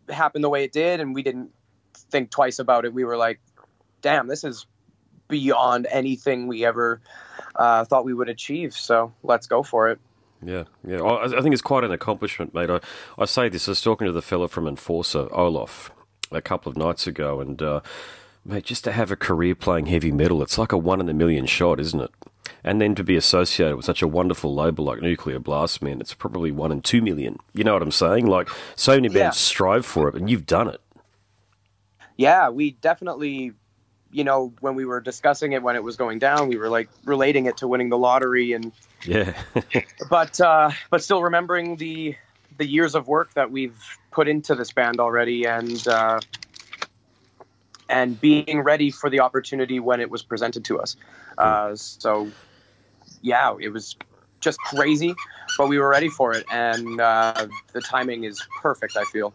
happened 0.08 0.44
the 0.44 0.48
way 0.48 0.64
it 0.64 0.72
did, 0.72 1.00
and 1.00 1.14
we 1.14 1.22
didn't 1.22 1.50
think 2.10 2.30
twice 2.30 2.58
about 2.58 2.84
it. 2.84 2.94
We 2.94 3.04
were 3.04 3.16
like, 3.16 3.40
"Damn, 4.00 4.28
this 4.28 4.44
is 4.44 4.66
beyond 5.28 5.86
anything 5.90 6.46
we 6.46 6.64
ever 6.64 7.00
uh, 7.54 7.84
thought 7.84 8.04
we 8.04 8.14
would 8.14 8.28
achieve." 8.30 8.72
So 8.74 9.12
let's 9.22 9.46
go 9.46 9.62
for 9.62 9.90
it. 9.90 10.00
Yeah, 10.44 10.64
yeah. 10.86 11.00
I, 11.00 11.38
I 11.38 11.40
think 11.42 11.52
it's 11.52 11.62
quite 11.62 11.84
an 11.84 11.92
accomplishment, 11.92 12.52
mate. 12.54 12.70
I, 12.70 12.80
I 13.18 13.24
say 13.26 13.48
this. 13.48 13.68
I 13.68 13.72
was 13.72 13.80
talking 13.82 14.06
to 14.06 14.12
the 14.12 14.22
fella 14.22 14.48
from 14.48 14.66
Enforcer, 14.66 15.28
Olof, 15.32 15.90
a 16.30 16.42
couple 16.42 16.70
of 16.70 16.76
nights 16.76 17.06
ago, 17.06 17.40
and 17.40 17.60
uh, 17.62 17.80
mate, 18.44 18.64
just 18.64 18.84
to 18.84 18.92
have 18.92 19.10
a 19.10 19.16
career 19.16 19.54
playing 19.54 19.86
heavy 19.86 20.10
metal, 20.10 20.42
it's 20.42 20.58
like 20.58 20.72
a 20.72 20.78
one 20.78 21.00
in 21.00 21.08
a 21.08 21.14
million 21.14 21.46
shot, 21.46 21.78
isn't 21.78 22.00
it? 22.00 22.10
And 22.64 22.80
then 22.80 22.94
to 22.96 23.04
be 23.04 23.16
associated 23.16 23.76
with 23.76 23.84
such 23.84 24.02
a 24.02 24.08
wonderful 24.08 24.54
label 24.54 24.84
like 24.84 25.00
Nuclear 25.00 25.38
Blast, 25.38 25.80
man, 25.82 26.00
it's 26.00 26.14
probably 26.14 26.50
one 26.52 26.72
in 26.72 26.80
two 26.80 27.02
million. 27.02 27.38
You 27.54 27.62
know 27.64 27.72
what 27.74 27.82
I'm 27.82 27.90
saying? 27.92 28.26
Like 28.26 28.48
so 28.76 28.94
many 28.94 29.08
bands 29.08 29.16
Yeah. 29.18 29.30
strive 29.30 29.86
for 29.86 30.08
it, 30.08 30.14
and 30.16 30.28
you've 30.30 30.46
done 30.46 30.68
it. 30.68 30.80
yeah, 32.16 32.48
we 32.50 32.72
definitely, 32.72 33.52
you 34.12 34.24
know, 34.24 34.52
when 34.60 34.74
we 34.74 34.84
were 34.84 35.00
discussing 35.00 35.52
it 35.52 35.62
when 35.62 35.74
it 35.74 35.82
was 35.82 35.96
going 35.96 36.18
down, 36.18 36.48
we 36.48 36.56
were 36.56 36.68
like 36.68 36.88
relating 37.04 37.46
it 37.46 37.56
to 37.58 37.68
winning 37.68 37.88
the 37.88 37.98
lottery, 37.98 38.52
and 38.52 38.72
Yeah, 39.04 39.34
but 40.10 40.40
uh, 40.40 40.70
but 40.90 41.02
still 41.02 41.22
remembering 41.22 41.76
the 41.76 42.14
the 42.58 42.66
years 42.66 42.94
of 42.94 43.08
work 43.08 43.32
that 43.34 43.50
we've 43.50 43.80
put 44.10 44.28
into 44.28 44.54
this 44.54 44.70
band 44.72 45.00
already, 45.00 45.46
and 45.46 45.88
uh, 45.88 46.20
and 47.88 48.20
being 48.20 48.60
ready 48.60 48.90
for 48.90 49.10
the 49.10 49.20
opportunity 49.20 49.80
when 49.80 50.00
it 50.00 50.10
was 50.10 50.22
presented 50.22 50.64
to 50.66 50.78
us. 50.78 50.96
Uh, 51.38 51.74
so, 51.74 52.30
yeah, 53.22 53.56
it 53.60 53.70
was 53.70 53.96
just 54.42 54.58
crazy, 54.60 55.14
but 55.56 55.68
we 55.68 55.78
were 55.78 55.88
ready 55.88 56.08
for 56.08 56.32
it, 56.34 56.44
and 56.50 57.00
uh, 57.00 57.46
the 57.72 57.80
timing 57.80 58.24
is 58.24 58.46
perfect. 58.60 58.96
I 58.96 59.04
feel. 59.04 59.32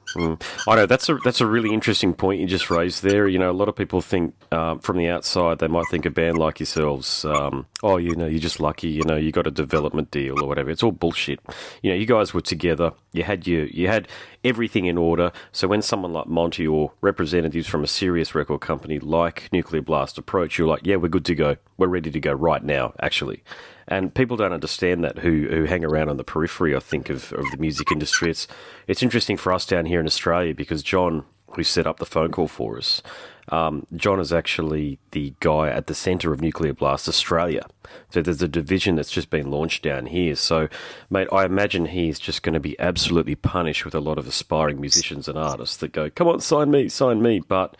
I 0.67 0.75
know 0.75 0.85
that's 0.85 1.09
a 1.09 1.15
that's 1.23 1.41
a 1.41 1.45
really 1.45 1.73
interesting 1.73 2.13
point 2.13 2.39
you 2.39 2.47
just 2.47 2.69
raised 2.69 3.03
there. 3.03 3.27
You 3.27 3.39
know, 3.39 3.49
a 3.49 3.53
lot 3.53 3.69
of 3.69 3.75
people 3.75 4.01
think 4.01 4.35
um, 4.51 4.79
from 4.79 4.97
the 4.97 5.09
outside 5.09 5.59
they 5.59 5.67
might 5.67 5.85
think 5.89 6.05
a 6.05 6.09
band 6.09 6.37
like 6.37 6.59
yourselves, 6.59 7.25
um, 7.25 7.65
oh, 7.83 7.97
you 7.97 8.15
know, 8.15 8.27
you're 8.27 8.39
just 8.39 8.59
lucky. 8.59 8.89
You 8.89 9.03
know, 9.03 9.15
you 9.15 9.31
got 9.31 9.47
a 9.47 9.51
development 9.51 10.11
deal 10.11 10.41
or 10.43 10.47
whatever. 10.47 10.69
It's 10.69 10.83
all 10.83 10.91
bullshit. 10.91 11.39
You 11.81 11.91
know, 11.91 11.97
you 11.97 12.05
guys 12.05 12.33
were 12.33 12.41
together. 12.41 12.91
You 13.17 13.23
had 13.23 13.47
your 13.47 13.65
you 13.65 13.87
had 13.87 14.07
everything 14.43 14.85
in 14.85 14.97
order. 14.97 15.31
So 15.51 15.67
when 15.67 15.81
someone 15.81 16.13
like 16.13 16.27
Monte 16.27 16.65
or 16.65 16.93
representatives 17.01 17.67
from 17.67 17.83
a 17.83 17.87
serious 17.87 18.33
record 18.33 18.61
company 18.61 18.99
like 18.99 19.49
Nuclear 19.51 19.81
Blast 19.81 20.17
approach, 20.17 20.57
you're 20.57 20.67
like, 20.67 20.85
yeah, 20.85 20.95
we're 20.95 21.09
good 21.09 21.25
to 21.25 21.35
go. 21.35 21.57
We're 21.77 21.87
ready 21.87 22.11
to 22.11 22.19
go 22.19 22.33
right 22.33 22.63
now, 22.63 22.93
actually. 23.01 23.43
And 23.87 24.13
people 24.13 24.37
don't 24.37 24.53
understand 24.53 25.03
that 25.03 25.19
who 25.19 25.47
who 25.49 25.65
hang 25.65 25.83
around 25.83 26.09
on 26.09 26.17
the 26.17 26.23
periphery. 26.23 26.75
I 26.75 26.79
think 26.79 27.09
of, 27.09 27.33
of 27.33 27.45
the 27.51 27.57
music 27.57 27.91
industry. 27.91 28.29
It's 28.29 28.47
it's 28.87 29.03
interesting 29.03 29.37
for 29.37 29.53
us 29.53 29.65
down 29.65 29.85
here 29.85 29.99
in 29.99 30.05
Australia 30.05 30.53
because 30.53 30.83
John, 30.83 31.25
who 31.55 31.63
set 31.63 31.87
up 31.87 31.99
the 31.99 32.05
phone 32.05 32.31
call 32.31 32.47
for 32.47 32.77
us, 32.77 33.01
um, 33.49 33.87
John 33.95 34.19
is 34.19 34.33
actually 34.33 34.99
the 35.11 35.33
guy 35.39 35.69
at 35.69 35.87
the 35.87 35.95
centre 35.95 36.33
of 36.33 36.41
Nuclear 36.41 36.73
Blast 36.73 37.07
Australia. 37.07 37.65
So 38.09 38.21
there's 38.21 38.41
a 38.41 38.47
division 38.47 38.95
that's 38.95 39.11
just 39.11 39.29
been 39.29 39.49
launched 39.49 39.83
down 39.83 40.07
here. 40.07 40.35
So, 40.35 40.67
mate, 41.09 41.29
I 41.31 41.45
imagine 41.45 41.85
he's 41.85 42.19
just 42.19 42.43
going 42.43 42.53
to 42.53 42.59
be 42.59 42.77
absolutely 42.79 43.35
punished 43.35 43.85
with 43.85 43.95
a 43.95 44.01
lot 44.01 44.17
of 44.17 44.27
aspiring 44.27 44.81
musicians 44.81 45.27
and 45.27 45.37
artists 45.37 45.77
that 45.77 45.93
go, 45.93 46.09
"Come 46.09 46.27
on, 46.27 46.41
sign 46.41 46.71
me, 46.71 46.89
sign 46.89 47.21
me." 47.21 47.39
But 47.39 47.77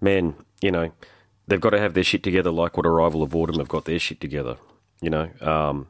man, 0.00 0.34
you 0.60 0.70
know, 0.70 0.92
they've 1.48 1.60
got 1.60 1.70
to 1.70 1.80
have 1.80 1.94
their 1.94 2.04
shit 2.04 2.22
together, 2.22 2.52
like 2.52 2.76
what 2.76 2.86
Arrival 2.86 3.22
of 3.22 3.34
Autumn 3.34 3.58
have 3.58 3.68
got 3.68 3.86
their 3.86 3.98
shit 3.98 4.20
together. 4.20 4.56
You 5.00 5.10
know, 5.10 5.30
um, 5.40 5.88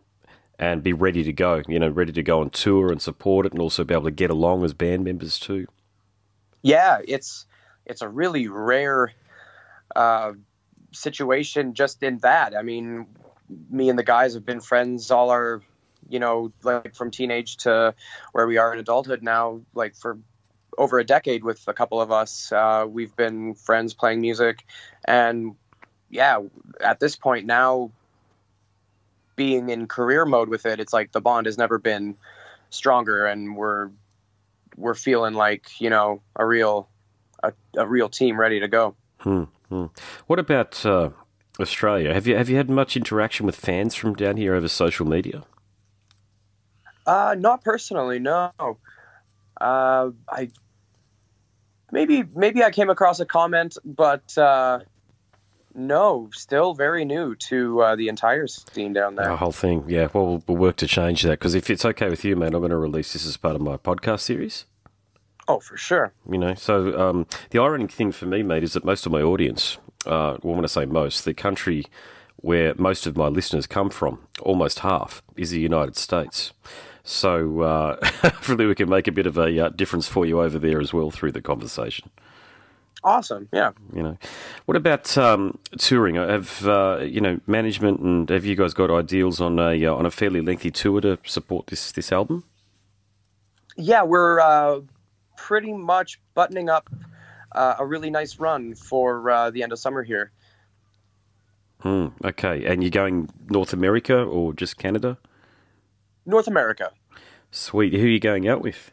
and 0.58 0.82
be 0.82 0.94
ready 0.94 1.22
to 1.24 1.32
go. 1.32 1.62
You 1.68 1.78
know, 1.78 1.88
ready 1.88 2.12
to 2.12 2.22
go 2.22 2.40
on 2.40 2.48
tour 2.48 2.90
and 2.90 3.02
support 3.02 3.44
it, 3.44 3.52
and 3.52 3.60
also 3.60 3.84
be 3.84 3.92
able 3.92 4.04
to 4.04 4.10
get 4.10 4.30
along 4.30 4.64
as 4.64 4.72
band 4.72 5.04
members 5.04 5.38
too. 5.38 5.66
yeah 6.62 6.98
it's 7.06 7.44
it's 7.88 8.02
a 8.02 8.08
really 8.08 8.48
rare 8.48 9.12
uh, 9.96 10.32
situation 10.92 11.74
just 11.74 12.02
in 12.02 12.18
that. 12.18 12.56
I 12.56 12.62
mean 12.62 13.06
me 13.70 13.88
and 13.88 13.98
the 13.98 14.04
guys 14.04 14.34
have 14.34 14.44
been 14.44 14.60
friends 14.60 15.10
all 15.10 15.30
our 15.30 15.62
you 16.08 16.18
know 16.18 16.52
like 16.62 16.94
from 16.94 17.10
teenage 17.10 17.56
to 17.56 17.94
where 18.32 18.46
we 18.46 18.58
are 18.58 18.72
in 18.72 18.78
adulthood 18.78 19.22
now 19.22 19.60
like 19.74 19.96
for 19.96 20.18
over 20.76 20.98
a 20.98 21.04
decade 21.04 21.42
with 21.42 21.62
a 21.66 21.72
couple 21.72 22.00
of 22.00 22.12
us. 22.12 22.52
Uh, 22.52 22.86
we've 22.88 23.16
been 23.16 23.54
friends 23.54 23.94
playing 23.94 24.20
music. 24.20 24.64
And 25.04 25.56
yeah 26.10 26.40
at 26.80 27.00
this 27.00 27.16
point 27.16 27.46
now 27.46 27.90
being 29.36 29.68
in 29.68 29.86
career 29.86 30.24
mode 30.24 30.48
with 30.48 30.66
it 30.66 30.80
it's 30.80 30.92
like 30.92 31.12
the 31.12 31.20
bond 31.20 31.46
has 31.46 31.58
never 31.58 31.78
been 31.78 32.16
stronger 32.70 33.26
and 33.26 33.56
we're 33.56 33.90
we're 34.76 34.94
feeling 34.94 35.34
like 35.34 35.80
you 35.80 35.90
know 35.90 36.22
a 36.36 36.44
real 36.44 36.88
a, 37.42 37.52
a 37.76 37.86
real 37.86 38.08
team 38.08 38.38
ready 38.38 38.60
to 38.60 38.68
go. 38.68 38.94
Hmm, 39.18 39.44
hmm. 39.68 39.86
What 40.26 40.38
about 40.38 40.84
uh, 40.84 41.10
Australia? 41.60 42.14
Have 42.14 42.26
you 42.26 42.36
have 42.36 42.48
you 42.48 42.56
had 42.56 42.70
much 42.70 42.96
interaction 42.96 43.46
with 43.46 43.56
fans 43.56 43.94
from 43.94 44.14
down 44.14 44.36
here 44.36 44.54
over 44.54 44.68
social 44.68 45.06
media? 45.06 45.44
Uh, 47.06 47.34
not 47.38 47.64
personally, 47.64 48.18
no. 48.18 48.52
Uh, 49.60 50.10
I 50.30 50.50
maybe 51.90 52.24
maybe 52.34 52.62
I 52.62 52.70
came 52.70 52.90
across 52.90 53.18
a 53.20 53.26
comment, 53.26 53.76
but 53.84 54.36
uh, 54.38 54.80
no, 55.74 56.28
still 56.34 56.74
very 56.74 57.04
new 57.04 57.34
to 57.34 57.80
uh, 57.80 57.96
the 57.96 58.08
entire 58.08 58.46
scene 58.46 58.92
down 58.92 59.14
there. 59.14 59.28
The 59.28 59.36
whole 59.36 59.52
thing, 59.52 59.84
yeah. 59.88 60.08
Well, 60.12 60.26
we'll, 60.26 60.44
we'll 60.46 60.56
work 60.58 60.76
to 60.76 60.86
change 60.86 61.22
that 61.22 61.38
because 61.38 61.54
if 61.54 61.70
it's 61.70 61.84
okay 61.84 62.08
with 62.08 62.24
you, 62.24 62.36
man, 62.36 62.54
I'm 62.54 62.60
going 62.60 62.70
to 62.70 62.76
release 62.76 63.12
this 63.12 63.26
as 63.26 63.36
part 63.36 63.56
of 63.56 63.62
my 63.62 63.76
podcast 63.76 64.20
series. 64.20 64.64
Oh, 65.48 65.60
for 65.60 65.78
sure. 65.78 66.12
You 66.30 66.38
know, 66.38 66.54
so 66.54 66.98
um, 67.00 67.26
the 67.50 67.58
ironic 67.58 67.90
thing 67.90 68.12
for 68.12 68.26
me, 68.26 68.42
mate, 68.42 68.62
is 68.62 68.74
that 68.74 68.84
most 68.84 69.06
of 69.06 69.12
my 69.12 69.22
audience, 69.22 69.78
uh, 70.04 70.36
well, 70.42 70.54
when 70.54 70.64
I 70.64 70.68
say 70.68 70.84
most, 70.84 71.24
the 71.24 71.32
country 71.32 71.86
where 72.36 72.74
most 72.76 73.06
of 73.06 73.16
my 73.16 73.28
listeners 73.28 73.66
come 73.66 73.88
from, 73.88 74.20
almost 74.42 74.80
half, 74.80 75.22
is 75.36 75.50
the 75.50 75.58
United 75.58 75.96
States. 75.96 76.52
So 77.02 77.62
uh, 77.62 78.06
hopefully 78.20 78.66
we 78.66 78.74
can 78.74 78.90
make 78.90 79.08
a 79.08 79.12
bit 79.12 79.26
of 79.26 79.38
a 79.38 79.66
uh, 79.66 79.68
difference 79.70 80.06
for 80.06 80.26
you 80.26 80.42
over 80.42 80.58
there 80.58 80.80
as 80.80 80.92
well 80.92 81.10
through 81.10 81.32
the 81.32 81.40
conversation. 81.40 82.10
Awesome. 83.02 83.48
Yeah. 83.52 83.70
You 83.94 84.02
know, 84.02 84.18
what 84.66 84.76
about 84.76 85.16
um, 85.16 85.58
touring? 85.78 86.16
Have 86.16 86.66
uh, 86.66 86.98
you 87.02 87.20
know 87.20 87.40
management 87.46 88.00
and 88.00 88.28
have 88.28 88.44
you 88.44 88.56
guys 88.56 88.74
got 88.74 88.90
ideals 88.90 89.40
on 89.40 89.58
a 89.58 89.86
uh, 89.86 89.94
on 89.94 90.04
a 90.04 90.10
fairly 90.10 90.40
lengthy 90.40 90.72
tour 90.72 91.00
to 91.00 91.18
support 91.24 91.68
this 91.68 91.92
this 91.92 92.10
album? 92.12 92.44
Yeah, 93.76 94.02
we're 94.02 94.40
uh, 94.40 94.80
pretty 95.38 95.72
much 95.72 96.20
buttoning 96.34 96.68
up 96.68 96.90
uh, 97.52 97.76
a 97.78 97.86
really 97.86 98.10
nice 98.10 98.38
run 98.38 98.74
for 98.74 99.30
uh, 99.30 99.50
the 99.50 99.62
end 99.62 99.72
of 99.72 99.78
summer 99.78 100.02
here. 100.02 100.32
Hmm, 101.80 102.08
okay, 102.24 102.66
and 102.66 102.82
you're 102.82 102.90
going 102.90 103.30
North 103.48 103.72
America 103.72 104.20
or 104.20 104.52
just 104.52 104.76
Canada? 104.76 105.16
North 106.26 106.48
America. 106.48 106.90
Sweet. 107.52 107.94
Who 107.94 108.04
are 108.04 108.08
you 108.08 108.20
going 108.20 108.48
out 108.48 108.60
with? 108.60 108.90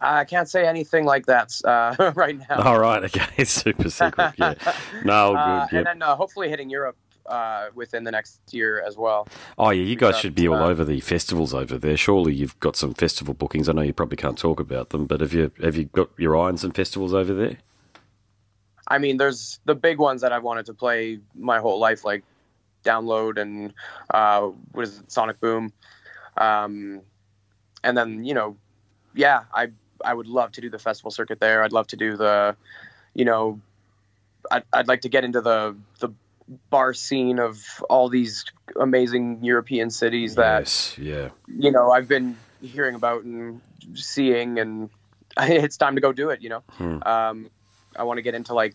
I 0.00 0.24
can't 0.24 0.48
say 0.48 0.66
anything 0.66 1.04
like 1.04 1.26
that 1.26 1.60
uh, 1.64 2.12
right 2.16 2.38
now. 2.48 2.62
All 2.62 2.78
right. 2.78 3.04
Okay. 3.04 3.44
Super 3.44 3.90
secret. 3.90 4.34
Yeah. 4.38 4.54
No. 5.04 5.34
Uh, 5.34 5.66
Good. 5.66 5.78
and 5.78 5.86
then 5.86 6.02
uh, 6.02 6.16
hopefully 6.16 6.48
hitting 6.48 6.70
Europe 6.70 6.96
uh, 7.30 7.68
within 7.74 8.04
the 8.04 8.10
next 8.10 8.40
year 8.50 8.82
as 8.86 8.96
well. 8.96 9.28
Oh 9.56 9.70
yeah. 9.70 9.84
You 9.84 9.96
guys 9.96 10.18
should 10.18 10.34
be 10.34 10.48
all 10.48 10.56
uh, 10.56 10.68
over 10.68 10.84
the 10.84 11.00
festivals 11.00 11.54
over 11.54 11.78
there. 11.78 11.96
Surely 11.96 12.34
you've 12.34 12.58
got 12.60 12.76
some 12.76 12.92
festival 12.92 13.34
bookings. 13.34 13.68
I 13.68 13.72
know 13.72 13.82
you 13.82 13.92
probably 13.92 14.16
can't 14.16 14.36
talk 14.38 14.60
about 14.60 14.90
them, 14.90 15.06
but 15.06 15.20
have 15.20 15.32
you 15.32 15.52
have 15.62 15.76
you 15.76 15.84
got 15.84 16.10
your 16.18 16.36
eye 16.36 16.48
on 16.48 16.58
some 16.58 16.72
festivals 16.72 17.14
over 17.14 17.32
there? 17.32 17.58
I 18.88 18.98
mean, 18.98 19.18
there's 19.18 19.60
the 19.64 19.76
big 19.76 19.98
ones 19.98 20.20
that 20.22 20.32
I've 20.32 20.42
wanted 20.42 20.66
to 20.66 20.74
play 20.74 21.20
my 21.34 21.60
whole 21.60 21.78
life, 21.78 22.04
like 22.04 22.24
Download 22.84 23.40
and 23.40 23.72
uh, 24.12 24.48
what 24.72 24.82
is 24.82 24.98
it, 24.98 25.12
Sonic 25.12 25.38
Boom, 25.38 25.72
um, 26.36 27.02
and 27.84 27.96
then 27.96 28.24
you 28.24 28.34
know, 28.34 28.56
yeah, 29.14 29.44
I 29.54 29.68
I 30.04 30.14
would 30.14 30.26
love 30.26 30.52
to 30.52 30.60
do 30.60 30.70
the 30.70 30.78
festival 30.78 31.10
circuit 31.10 31.40
there. 31.40 31.62
I'd 31.62 31.72
love 31.72 31.86
to 31.88 31.96
do 31.96 32.16
the, 32.16 32.56
you 33.14 33.24
know, 33.24 33.60
I'd, 34.50 34.64
I'd 34.72 34.88
like 34.88 35.02
to 35.02 35.08
get 35.08 35.24
into 35.24 35.40
the 35.40 35.76
the 36.00 36.08
bar 36.70 36.92
scene 36.94 37.38
of 37.38 37.64
all 37.88 38.08
these 38.08 38.44
amazing 38.78 39.44
European 39.44 39.90
cities 39.90 40.34
that 40.34 40.60
yes. 40.62 40.96
Yeah. 40.98 41.28
you 41.46 41.70
know 41.70 41.90
I've 41.90 42.08
been 42.08 42.36
hearing 42.60 42.94
about 42.94 43.22
and 43.24 43.60
seeing, 43.94 44.58
and 44.58 44.90
it's 45.38 45.76
time 45.76 45.94
to 45.94 46.00
go 46.00 46.12
do 46.12 46.30
it. 46.30 46.42
You 46.42 46.48
know, 46.50 46.60
Hmm. 46.72 47.02
um, 47.04 47.50
I 47.96 48.02
want 48.04 48.18
to 48.18 48.22
get 48.22 48.34
into 48.34 48.54
like 48.54 48.74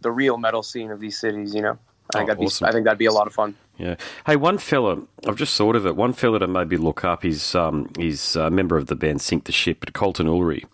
the 0.00 0.10
real 0.10 0.36
metal 0.38 0.62
scene 0.62 0.90
of 0.90 1.00
these 1.00 1.18
cities. 1.18 1.54
You 1.54 1.62
know, 1.62 1.78
I 2.14 2.18
think 2.18 2.24
Oh, 2.24 2.26
that'd 2.26 2.40
be 2.40 2.46
awesome. 2.46 2.66
I 2.68 2.72
think 2.72 2.84
that'd 2.84 2.98
be 2.98 3.06
a 3.06 3.12
lot 3.12 3.26
of 3.26 3.34
fun. 3.34 3.54
Yeah. 3.78 3.96
Hey, 4.24 4.36
one 4.36 4.56
fella, 4.56 5.02
I've 5.26 5.36
just 5.36 5.56
thought 5.56 5.76
of 5.76 5.84
it. 5.86 5.96
One 5.96 6.14
fella 6.14 6.38
to 6.38 6.46
maybe 6.46 6.78
look 6.78 7.04
up. 7.04 7.22
He's 7.22 7.54
um, 7.54 7.90
he's 7.98 8.34
a 8.34 8.50
member 8.50 8.78
of 8.78 8.86
the 8.86 8.96
band 8.96 9.20
Sink 9.20 9.44
the 9.44 9.52
Ship, 9.52 9.76
but 9.78 9.92
Colton 9.92 10.26
Ullery. 10.26 10.64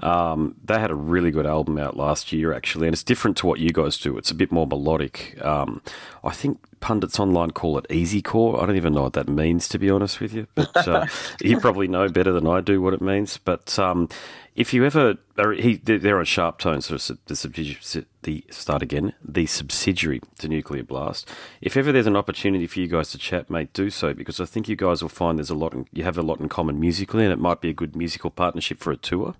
Um, 0.00 0.54
they 0.64 0.78
had 0.78 0.90
a 0.90 0.94
really 0.94 1.30
good 1.30 1.46
album 1.46 1.78
out 1.78 1.96
last 1.96 2.32
year, 2.32 2.52
actually, 2.52 2.86
and 2.86 2.94
it's 2.94 3.02
different 3.02 3.36
to 3.38 3.46
what 3.46 3.58
you 3.58 3.70
guys 3.72 3.98
do. 3.98 4.16
It's 4.16 4.30
a 4.30 4.34
bit 4.34 4.52
more 4.52 4.66
melodic. 4.66 5.36
Um, 5.44 5.82
I 6.22 6.30
think 6.30 6.58
pundits 6.84 7.18
online 7.18 7.50
call 7.50 7.78
it 7.78 7.86
easy 7.88 8.20
core. 8.20 8.62
I 8.62 8.66
don't 8.66 8.76
even 8.76 8.92
know 8.92 9.04
what 9.04 9.14
that 9.14 9.26
means, 9.26 9.68
to 9.68 9.78
be 9.78 9.88
honest 9.88 10.20
with 10.20 10.34
you. 10.34 10.46
But 10.54 10.86
uh, 10.86 11.06
you 11.40 11.58
probably 11.58 11.88
know 11.88 12.10
better 12.10 12.30
than 12.30 12.46
I 12.46 12.60
do 12.60 12.82
what 12.82 12.92
it 12.92 13.00
means. 13.00 13.38
But 13.38 13.78
um, 13.78 14.10
if 14.54 14.74
you 14.74 14.84
ever, 14.84 15.14
he, 15.56 15.76
they're 15.76 16.18
on 16.18 16.26
Sharp 16.26 16.58
Tones, 16.58 16.84
so 16.84 17.16
the 17.24 17.34
subsidiary, 17.34 17.78
the 18.22 18.44
start 18.50 18.82
again, 18.82 19.14
the 19.24 19.46
subsidiary 19.46 20.20
to 20.40 20.46
Nuclear 20.46 20.82
Blast. 20.82 21.26
If 21.62 21.74
ever 21.78 21.90
there's 21.90 22.06
an 22.06 22.16
opportunity 22.16 22.66
for 22.66 22.80
you 22.80 22.86
guys 22.86 23.10
to 23.12 23.18
chat, 23.18 23.48
mate, 23.48 23.72
do 23.72 23.88
so 23.88 24.12
because 24.12 24.38
I 24.38 24.44
think 24.44 24.68
you 24.68 24.76
guys 24.76 25.00
will 25.00 25.08
find 25.08 25.38
there's 25.38 25.48
a 25.48 25.54
lot, 25.54 25.72
in, 25.72 25.86
you 25.90 26.04
have 26.04 26.18
a 26.18 26.22
lot 26.22 26.38
in 26.38 26.50
common 26.50 26.78
musically, 26.78 27.24
and 27.24 27.32
it 27.32 27.38
might 27.38 27.62
be 27.62 27.70
a 27.70 27.74
good 27.74 27.96
musical 27.96 28.30
partnership 28.30 28.78
for 28.78 28.92
a 28.92 28.98
tour. 28.98 29.36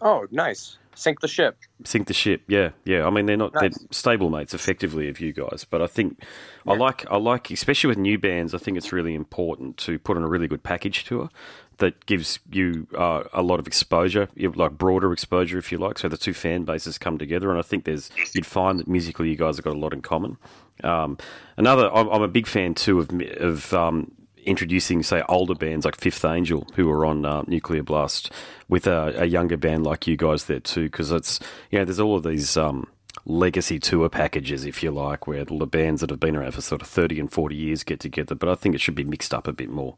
Oh, 0.00 0.26
nice. 0.32 0.76
Sink 0.94 1.20
the 1.20 1.28
ship. 1.28 1.56
Sink 1.84 2.06
the 2.06 2.14
ship. 2.14 2.42
Yeah, 2.48 2.70
yeah. 2.84 3.06
I 3.06 3.10
mean, 3.10 3.26
they're 3.26 3.36
not 3.36 3.54
nice. 3.54 3.78
they're 3.78 3.88
stable 3.90 4.30
mates, 4.30 4.54
effectively, 4.54 5.08
of 5.08 5.20
you 5.20 5.32
guys. 5.32 5.66
But 5.68 5.82
I 5.82 5.86
think 5.86 6.22
yeah. 6.66 6.72
I 6.72 6.76
like 6.76 7.10
I 7.10 7.16
like, 7.16 7.50
especially 7.50 7.88
with 7.88 7.98
new 7.98 8.18
bands. 8.18 8.54
I 8.54 8.58
think 8.58 8.76
it's 8.76 8.92
really 8.92 9.14
important 9.14 9.78
to 9.78 9.98
put 9.98 10.16
on 10.16 10.22
a 10.22 10.28
really 10.28 10.48
good 10.48 10.62
package 10.62 11.04
tour 11.04 11.30
that 11.78 12.06
gives 12.06 12.38
you 12.50 12.86
uh, 12.96 13.24
a 13.32 13.42
lot 13.42 13.58
of 13.58 13.66
exposure, 13.66 14.28
like 14.36 14.72
broader 14.72 15.12
exposure, 15.12 15.58
if 15.58 15.72
you 15.72 15.78
like. 15.78 15.98
So 15.98 16.08
the 16.08 16.16
two 16.16 16.34
fan 16.34 16.64
bases 16.64 16.98
come 16.98 17.18
together, 17.18 17.50
and 17.50 17.58
I 17.58 17.62
think 17.62 17.84
there's 17.84 18.10
you'd 18.34 18.46
find 18.46 18.78
that 18.78 18.86
musically 18.86 19.30
you 19.30 19.36
guys 19.36 19.56
have 19.56 19.64
got 19.64 19.74
a 19.74 19.78
lot 19.78 19.92
in 19.92 20.02
common. 20.02 20.36
Um, 20.84 21.18
another, 21.56 21.92
I'm, 21.92 22.08
I'm, 22.08 22.22
a 22.22 22.28
big 22.28 22.46
fan 22.46 22.74
too 22.74 23.00
of 23.00 23.10
of 23.38 23.72
um, 23.72 24.12
introducing, 24.42 25.02
say, 25.02 25.22
older 25.28 25.54
bands 25.54 25.84
like 25.84 25.96
Fifth 25.96 26.24
Angel, 26.24 26.66
who 26.74 26.90
are 26.90 27.04
on 27.04 27.24
uh, 27.24 27.42
Nuclear 27.46 27.82
Blast, 27.82 28.30
with 28.68 28.86
a, 28.86 29.22
a, 29.22 29.24
younger 29.26 29.56
band 29.56 29.84
like 29.84 30.06
you 30.06 30.16
guys 30.16 30.44
there 30.44 30.60
too, 30.60 30.84
because 30.84 31.10
it's 31.10 31.40
you 31.70 31.78
know 31.78 31.84
there's 31.84 32.00
all 32.00 32.16
of 32.16 32.22
these 32.22 32.56
um, 32.56 32.86
legacy 33.24 33.78
tour 33.78 34.08
packages, 34.08 34.64
if 34.64 34.82
you 34.82 34.90
like, 34.90 35.26
where 35.26 35.44
the 35.44 35.66
bands 35.66 36.00
that 36.00 36.10
have 36.10 36.20
been 36.20 36.36
around 36.36 36.52
for 36.52 36.60
sort 36.60 36.82
of 36.82 36.88
thirty 36.88 37.18
and 37.20 37.30
forty 37.30 37.56
years 37.56 37.84
get 37.84 38.00
together. 38.00 38.34
But 38.34 38.48
I 38.48 38.54
think 38.54 38.74
it 38.74 38.80
should 38.80 38.94
be 38.94 39.04
mixed 39.04 39.34
up 39.34 39.46
a 39.46 39.52
bit 39.52 39.70
more. 39.70 39.96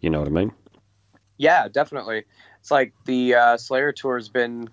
You 0.00 0.10
know 0.10 0.20
what 0.20 0.28
I 0.28 0.32
mean? 0.32 0.52
Yeah, 1.36 1.68
definitely. 1.68 2.24
It's 2.60 2.70
like 2.70 2.92
the 3.04 3.34
uh, 3.34 3.56
Slayer 3.56 3.92
tour 3.92 4.16
has 4.16 4.28
been 4.28 4.68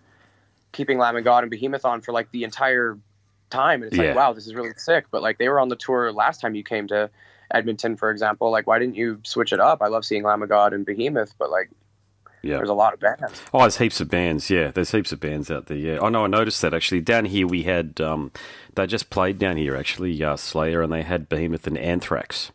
keeping 0.71 0.97
Lamb 0.97 1.15
of 1.15 1.23
God 1.23 1.43
and 1.43 1.51
Behemoth 1.51 1.85
on 1.85 2.01
for 2.01 2.11
like 2.11 2.31
the 2.31 2.43
entire 2.43 2.97
time, 3.49 3.83
and 3.83 3.91
it's 3.91 3.97
yeah. 3.97 4.07
like, 4.07 4.15
wow, 4.15 4.33
this 4.33 4.47
is 4.47 4.55
really 4.55 4.71
sick. 4.77 5.05
But 5.11 5.21
like 5.21 5.37
they 5.37 5.49
were 5.49 5.59
on 5.59 5.69
the 5.69 5.75
tour 5.75 6.11
last 6.11 6.41
time 6.41 6.55
you 6.55 6.63
came 6.63 6.87
to 6.87 7.09
Edmonton, 7.55 7.95
for 7.95 8.11
example. 8.11 8.51
Like, 8.51 8.67
why 8.67 8.77
didn't 8.77 8.95
you 8.95 9.19
switch 9.23 9.53
it 9.53 9.59
up? 9.59 9.81
I 9.81 9.87
love 9.87 10.05
seeing 10.05 10.23
Lamb 10.23 10.43
of 10.43 10.49
God 10.49 10.73
and 10.73 10.85
Behemoth, 10.85 11.33
but 11.39 11.49
like, 11.49 11.69
yeah. 12.43 12.57
there's 12.57 12.69
a 12.69 12.73
lot 12.73 12.93
of 12.93 12.99
bands. 12.99 13.41
Oh, 13.53 13.61
there's 13.61 13.77
heaps 13.77 14.01
of 14.01 14.09
bands. 14.09 14.49
Yeah, 14.49 14.69
there's 14.71 14.91
heaps 14.91 15.11
of 15.11 15.19
bands 15.19 15.49
out 15.49 15.67
there. 15.67 15.77
Yeah, 15.77 15.99
I 16.01 16.09
know. 16.09 16.25
I 16.25 16.27
noticed 16.27 16.61
that 16.61 16.73
actually. 16.73 17.01
Down 17.01 17.25
here, 17.25 17.47
we 17.47 17.63
had 17.63 17.99
um, 18.01 18.31
they 18.75 18.85
just 18.85 19.09
played 19.09 19.39
down 19.39 19.57
here 19.57 19.75
actually, 19.75 20.21
uh, 20.23 20.35
Slayer, 20.35 20.81
and 20.81 20.91
they 20.91 21.01
had 21.01 21.29
Behemoth 21.29 21.65
and 21.65 21.77
Anthrax. 21.77 22.51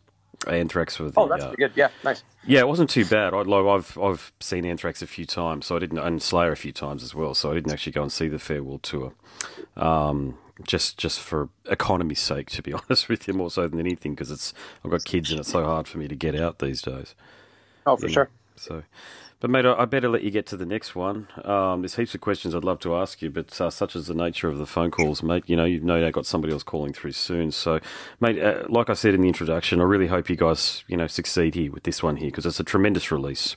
Anthrax 0.46 0.98
with 0.98 1.18
oh, 1.18 1.28
that's 1.28 1.44
uh, 1.44 1.54
good. 1.56 1.72
Yeah, 1.74 1.88
nice. 2.02 2.22
Yeah, 2.46 2.60
it 2.60 2.68
wasn't 2.68 2.88
too 2.88 3.04
bad. 3.04 3.34
I, 3.34 3.42
like, 3.42 3.66
I've 3.66 3.98
I've 3.98 4.32
seen 4.40 4.64
Anthrax 4.64 5.02
a 5.02 5.06
few 5.06 5.26
times, 5.26 5.66
so 5.66 5.76
I 5.76 5.78
didn't, 5.80 5.98
and 5.98 6.22
Slayer 6.22 6.52
a 6.52 6.56
few 6.56 6.72
times 6.72 7.02
as 7.02 7.14
well. 7.14 7.34
So 7.34 7.50
I 7.50 7.54
didn't 7.54 7.72
actually 7.72 7.92
go 7.92 8.02
and 8.02 8.12
see 8.12 8.28
the 8.28 8.38
farewell 8.38 8.78
tour. 8.78 9.12
Um, 9.76 10.38
just 10.66 10.98
just 10.98 11.20
for 11.20 11.48
economy's 11.66 12.20
sake, 12.20 12.50
to 12.50 12.62
be 12.62 12.72
honest 12.88 13.08
with 13.08 13.26
you, 13.26 13.34
more 13.34 13.50
so 13.50 13.66
than 13.68 13.80
anything, 13.80 14.14
because 14.14 14.30
it's 14.30 14.54
I've 14.84 14.90
got 14.90 15.04
kids 15.04 15.30
and 15.30 15.40
it's 15.40 15.50
so 15.50 15.64
hard 15.64 15.88
for 15.88 15.98
me 15.98 16.08
to 16.08 16.16
get 16.16 16.34
out 16.34 16.58
these 16.58 16.82
days. 16.82 17.14
Oh, 17.86 17.96
for 17.96 18.06
yeah. 18.06 18.12
sure. 18.12 18.30
So, 18.56 18.82
but 19.40 19.48
mate, 19.48 19.64
I, 19.64 19.86
better 19.86 20.10
let 20.10 20.22
you 20.22 20.30
get 20.30 20.46
to 20.48 20.56
the 20.56 20.66
next 20.66 20.94
one. 20.94 21.28
Um, 21.44 21.80
there's 21.80 21.96
heaps 21.96 22.14
of 22.14 22.20
questions 22.20 22.54
I'd 22.54 22.62
love 22.62 22.78
to 22.80 22.94
ask 22.94 23.22
you, 23.22 23.30
but 23.30 23.58
uh, 23.58 23.70
such 23.70 23.96
is 23.96 24.06
the 24.06 24.14
nature 24.14 24.48
of 24.48 24.58
the 24.58 24.66
phone 24.66 24.90
calls, 24.90 25.22
mate. 25.22 25.44
You 25.46 25.56
know, 25.56 25.64
you've 25.64 25.82
no 25.82 25.98
doubt 25.98 26.12
got 26.12 26.26
somebody 26.26 26.52
else 26.52 26.62
calling 26.62 26.92
through 26.92 27.12
soon. 27.12 27.50
So, 27.50 27.80
mate, 28.20 28.38
uh, 28.38 28.64
like 28.68 28.90
I 28.90 28.92
said 28.92 29.14
in 29.14 29.22
the 29.22 29.28
introduction, 29.28 29.80
I 29.80 29.84
really 29.84 30.08
hope 30.08 30.28
you 30.28 30.36
guys, 30.36 30.84
you 30.88 30.96
know, 30.98 31.06
succeed 31.06 31.54
here 31.54 31.72
with 31.72 31.84
this 31.84 32.02
one 32.02 32.16
here 32.16 32.28
because 32.28 32.44
it's 32.44 32.60
a 32.60 32.64
tremendous 32.64 33.10
release. 33.10 33.56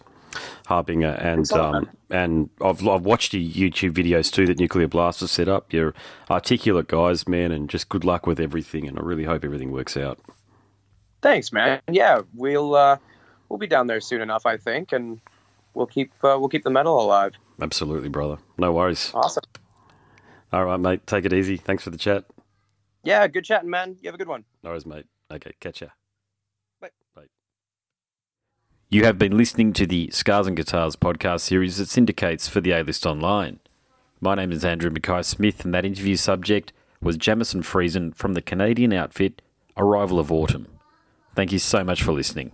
Harbinger, 0.68 1.12
and 1.20 1.52
um, 1.54 1.90
and 2.10 2.50
I've 2.62 2.86
I've 2.88 3.04
watched 3.04 3.34
your 3.34 3.44
YouTube 3.44 3.92
videos 3.92 4.32
too 4.32 4.46
that 4.48 4.60
Nuclear 4.60 4.88
Blast 4.88 5.20
has 5.22 5.32
set 5.32 5.48
up. 5.48 5.74
You're 5.74 5.94
articulate 6.30 6.88
guys, 6.88 7.28
man, 7.28 7.52
and 7.52 7.70
just 7.70 7.90
good 7.90 8.04
luck 8.04 8.26
with 8.28 8.40
everything. 8.40 8.88
And 8.88 8.98
I 8.98 9.02
really 9.02 9.26
hope 9.26 9.44
everything 9.44 9.72
works 9.72 9.98
out. 9.98 10.20
Thanks, 11.22 11.52
man. 11.52 11.82
Yeah, 11.90 12.22
we'll 12.34 12.76
uh, 12.76 12.98
we'll 13.50 13.60
be 13.60 13.68
down 13.68 13.88
there 13.88 14.02
soon 14.02 14.22
enough, 14.22 14.46
I 14.46 14.58
think, 14.58 14.92
and 14.92 15.22
we'll 15.74 15.88
keep 15.88 16.12
uh, 16.24 16.38
we'll 16.40 16.50
keep 16.50 16.64
the 16.64 16.70
metal 16.70 17.00
alive. 17.02 17.34
Absolutely, 17.62 18.10
brother. 18.10 18.40
No 18.58 18.72
worries. 18.72 19.12
Awesome. 19.14 19.44
All 20.52 20.66
right, 20.66 20.80
mate. 20.80 21.08
Take 21.08 21.26
it 21.26 21.34
easy. 21.34 21.58
Thanks 21.58 21.84
for 21.84 21.90
the 21.90 21.98
chat. 21.98 22.26
Yeah, 23.04 23.28
good 23.28 23.44
chatting, 23.44 23.70
man. 23.70 23.98
You 24.02 24.08
have 24.08 24.16
a 24.16 24.18
good 24.18 24.28
one. 24.28 24.46
No 24.64 24.72
worries, 24.72 24.86
mate. 24.86 25.06
Okay, 25.32 25.54
catch 25.60 25.82
ya. 25.82 25.90
You 28.94 29.06
have 29.06 29.18
been 29.18 29.36
listening 29.36 29.74
to 29.74 29.88
the 29.88 30.12
Scars 30.12 30.46
and 30.46 30.56
Guitars 30.56 30.96
podcast 30.96 31.40
series 31.40 31.78
that 31.78 31.90
syndicates 31.90 32.48
for 32.48 32.62
the 32.62 32.74
A 32.74 32.84
List 32.84 33.08
Online. 33.08 33.60
My 34.22 34.36
name 34.36 34.52
is 34.52 34.64
Andrew 34.64 34.92
Mackay 34.92 35.24
Smith, 35.24 35.66
and 35.66 35.74
that 35.74 35.84
interview 35.84 36.16
subject 36.16 36.74
was 37.02 37.18
Jamison 37.18 37.64
Friesen 37.64 38.14
from 38.14 38.36
the 38.36 38.42
Canadian 38.44 38.94
outfit 38.94 39.42
Arrival 39.76 40.20
of 40.20 40.32
Autumn. 40.32 40.68
Thank 41.34 41.52
you 41.52 41.58
so 41.58 41.84
much 41.84 42.04
for 42.04 42.12
listening. 42.12 42.52